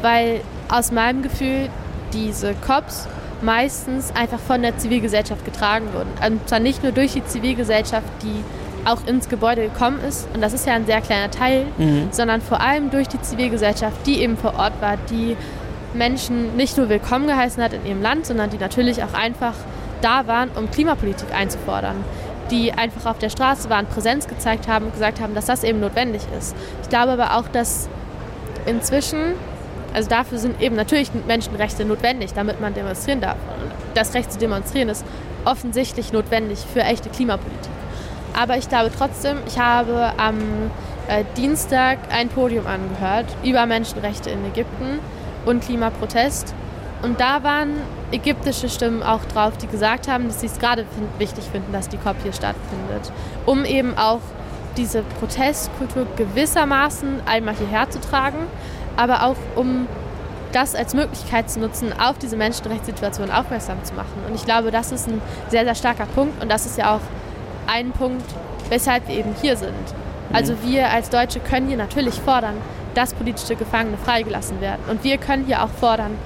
weil 0.00 0.40
aus 0.68 0.92
meinem 0.92 1.22
Gefühl 1.22 1.68
diese 2.12 2.54
COPs 2.66 3.08
meistens 3.44 4.12
einfach 4.14 4.38
von 4.38 4.62
der 4.62 4.76
Zivilgesellschaft 4.78 5.44
getragen 5.44 5.86
wurden. 5.92 6.10
Und 6.26 6.48
zwar 6.48 6.60
nicht 6.60 6.82
nur 6.82 6.92
durch 6.92 7.12
die 7.12 7.24
Zivilgesellschaft, 7.24 8.06
die 8.22 8.44
auch 8.88 9.06
ins 9.06 9.28
Gebäude 9.28 9.62
gekommen 9.62 10.00
ist, 10.06 10.28
und 10.34 10.42
das 10.42 10.52
ist 10.52 10.66
ja 10.66 10.74
ein 10.74 10.86
sehr 10.86 11.00
kleiner 11.00 11.30
Teil, 11.30 11.66
mhm. 11.78 12.08
sondern 12.10 12.40
vor 12.40 12.60
allem 12.60 12.90
durch 12.90 13.08
die 13.08 13.20
Zivilgesellschaft, 13.20 14.06
die 14.06 14.20
eben 14.20 14.36
vor 14.36 14.54
Ort 14.58 14.80
war, 14.80 14.96
die 15.10 15.36
Menschen 15.94 16.56
nicht 16.56 16.76
nur 16.76 16.88
willkommen 16.88 17.26
geheißen 17.26 17.62
hat 17.62 17.72
in 17.72 17.86
ihrem 17.86 18.02
Land, 18.02 18.26
sondern 18.26 18.50
die 18.50 18.58
natürlich 18.58 19.02
auch 19.02 19.14
einfach 19.14 19.54
da 20.02 20.26
waren, 20.26 20.50
um 20.56 20.70
Klimapolitik 20.70 21.32
einzufordern 21.34 21.96
die 22.50 22.72
einfach 22.72 23.06
auf 23.06 23.18
der 23.18 23.30
Straße 23.30 23.70
waren, 23.70 23.86
Präsenz 23.86 24.28
gezeigt 24.28 24.68
haben 24.68 24.86
und 24.86 24.92
gesagt 24.92 25.20
haben, 25.20 25.34
dass 25.34 25.46
das 25.46 25.64
eben 25.64 25.80
notwendig 25.80 26.22
ist. 26.38 26.54
Ich 26.82 26.88
glaube 26.88 27.12
aber 27.12 27.36
auch, 27.36 27.48
dass 27.48 27.88
inzwischen, 28.66 29.34
also 29.94 30.08
dafür 30.08 30.38
sind 30.38 30.60
eben 30.60 30.74
natürlich 30.74 31.10
Menschenrechte 31.26 31.84
notwendig, 31.84 32.34
damit 32.34 32.60
man 32.60 32.74
demonstrieren 32.74 33.20
darf. 33.20 33.36
Und 33.62 33.70
das 33.94 34.12
Recht 34.12 34.32
zu 34.32 34.38
demonstrieren 34.38 34.88
ist 34.88 35.04
offensichtlich 35.44 36.12
notwendig 36.12 36.58
für 36.58 36.80
echte 36.80 37.08
Klimapolitik. 37.08 37.70
Aber 38.36 38.56
ich 38.58 38.68
glaube 38.68 38.90
trotzdem, 38.96 39.38
ich 39.46 39.58
habe 39.58 40.12
am 40.16 40.38
äh, 41.06 41.24
Dienstag 41.36 41.98
ein 42.10 42.28
Podium 42.28 42.66
angehört 42.66 43.26
über 43.44 43.66
Menschenrechte 43.66 44.30
in 44.30 44.44
Ägypten 44.44 44.98
und 45.46 45.62
Klimaprotest. 45.64 46.54
Und 47.02 47.20
da 47.20 47.44
waren 47.44 47.74
ägyptische 48.10 48.68
Stimmen 48.68 49.02
auch 49.02 49.24
drauf, 49.26 49.56
die 49.58 49.68
gesagt 49.68 50.08
haben, 50.08 50.26
dass 50.26 50.40
sie 50.40 50.46
es 50.46 50.58
gerade 50.58 50.86
wichtig 51.18 51.44
finden, 51.44 51.72
dass 51.72 51.88
die 51.88 51.98
COP 51.98 52.16
hier 52.22 52.32
stattfindet, 52.32 53.12
um 53.46 53.64
eben 53.64 53.96
auch 53.96 54.20
diese 54.76 55.02
Protestkultur 55.20 56.06
gewissermaßen 56.16 57.20
einmal 57.26 57.54
hierher 57.54 57.88
zu 57.90 58.00
tragen, 58.00 58.38
aber 58.96 59.24
auch 59.24 59.36
um 59.56 59.86
das 60.52 60.74
als 60.74 60.94
Möglichkeit 60.94 61.50
zu 61.50 61.60
nutzen, 61.60 61.92
auf 61.98 62.18
diese 62.18 62.36
Menschenrechtssituation 62.36 63.30
aufmerksam 63.30 63.82
zu 63.84 63.94
machen. 63.94 64.22
Und 64.28 64.34
ich 64.34 64.44
glaube, 64.44 64.70
das 64.70 64.92
ist 64.92 65.08
ein 65.08 65.20
sehr, 65.48 65.64
sehr 65.64 65.74
starker 65.74 66.06
Punkt 66.06 66.40
und 66.42 66.50
das 66.50 66.64
ist 66.64 66.78
ja 66.78 66.94
auch 66.94 67.00
ein 67.66 67.90
Punkt, 67.90 68.24
weshalb 68.68 69.08
wir 69.08 69.16
eben 69.16 69.34
hier 69.40 69.56
sind. 69.56 69.72
Also 70.32 70.52
mhm. 70.54 70.68
wir 70.68 70.90
als 70.90 71.10
Deutsche 71.10 71.40
können 71.40 71.66
hier 71.66 71.76
natürlich 71.76 72.20
fordern, 72.20 72.56
dass 72.94 73.14
politische 73.14 73.56
Gefangene 73.56 73.96
freigelassen 73.96 74.60
werden. 74.60 74.82
Und 74.88 75.02
wir 75.02 75.18
können 75.18 75.44
hier 75.44 75.62
auch 75.62 75.68
fordern, 75.68 76.16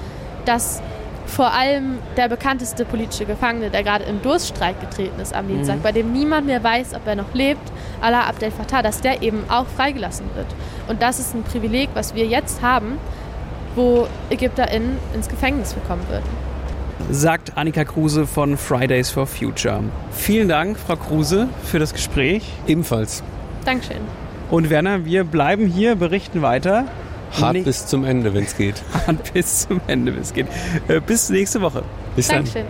dass 0.44 0.82
vor 1.28 1.52
allem 1.52 1.98
der 2.16 2.28
bekannteste 2.28 2.84
politische 2.84 3.24
Gefangene, 3.24 3.70
der 3.70 3.82
gerade 3.82 4.04
im 4.04 4.22
Durststreik 4.22 4.80
getreten 4.80 5.20
ist 5.20 5.34
am 5.34 5.46
Dienstag, 5.46 5.76
mhm. 5.76 5.82
bei 5.82 5.92
dem 5.92 6.12
niemand 6.12 6.46
mehr 6.46 6.64
weiß, 6.64 6.94
ob 6.94 7.06
er 7.06 7.16
noch 7.16 7.32
lebt, 7.34 7.60
Allah 8.00 8.22
Abdel 8.22 8.50
Fattah, 8.50 8.82
dass 8.82 9.00
der 9.00 9.22
eben 9.22 9.44
auch 9.48 9.66
freigelassen 9.66 10.26
wird. 10.34 10.46
Und 10.88 11.02
das 11.02 11.18
ist 11.20 11.34
ein 11.34 11.42
Privileg, 11.42 11.90
was 11.94 12.14
wir 12.14 12.26
jetzt 12.26 12.62
haben, 12.62 12.98
wo 13.76 14.08
ÄgypterInnen 14.30 14.96
ins 15.14 15.28
Gefängnis 15.28 15.74
bekommen 15.74 16.02
würden. 16.08 16.26
Sagt 17.10 17.56
Annika 17.56 17.84
Kruse 17.84 18.26
von 18.26 18.56
Fridays 18.56 19.10
for 19.10 19.26
Future. 19.26 19.84
Vielen 20.10 20.48
Dank, 20.48 20.78
Frau 20.78 20.96
Kruse, 20.96 21.48
für 21.62 21.78
das 21.78 21.92
Gespräch. 21.92 22.44
Ebenfalls. 22.66 23.22
Dankeschön. 23.64 24.00
Und 24.50 24.70
Werner, 24.70 25.04
wir 25.04 25.24
bleiben 25.24 25.66
hier, 25.66 25.94
berichten 25.94 26.42
weiter. 26.42 26.86
Hart 27.32 27.54
nee. 27.54 27.62
bis 27.62 27.86
zum 27.86 28.04
Ende, 28.04 28.34
wenn 28.34 28.44
es 28.44 28.56
geht. 28.56 28.82
Hart 29.06 29.32
bis 29.32 29.68
zum 29.68 29.80
Ende, 29.86 30.14
wenn 30.14 30.22
es 30.22 30.32
geht. 30.32 30.46
Äh, 30.88 31.00
bis 31.00 31.28
nächste 31.30 31.60
Woche. 31.60 31.82
Bis 32.16 32.28
dann. 32.28 32.44
Dankeschön. 32.44 32.66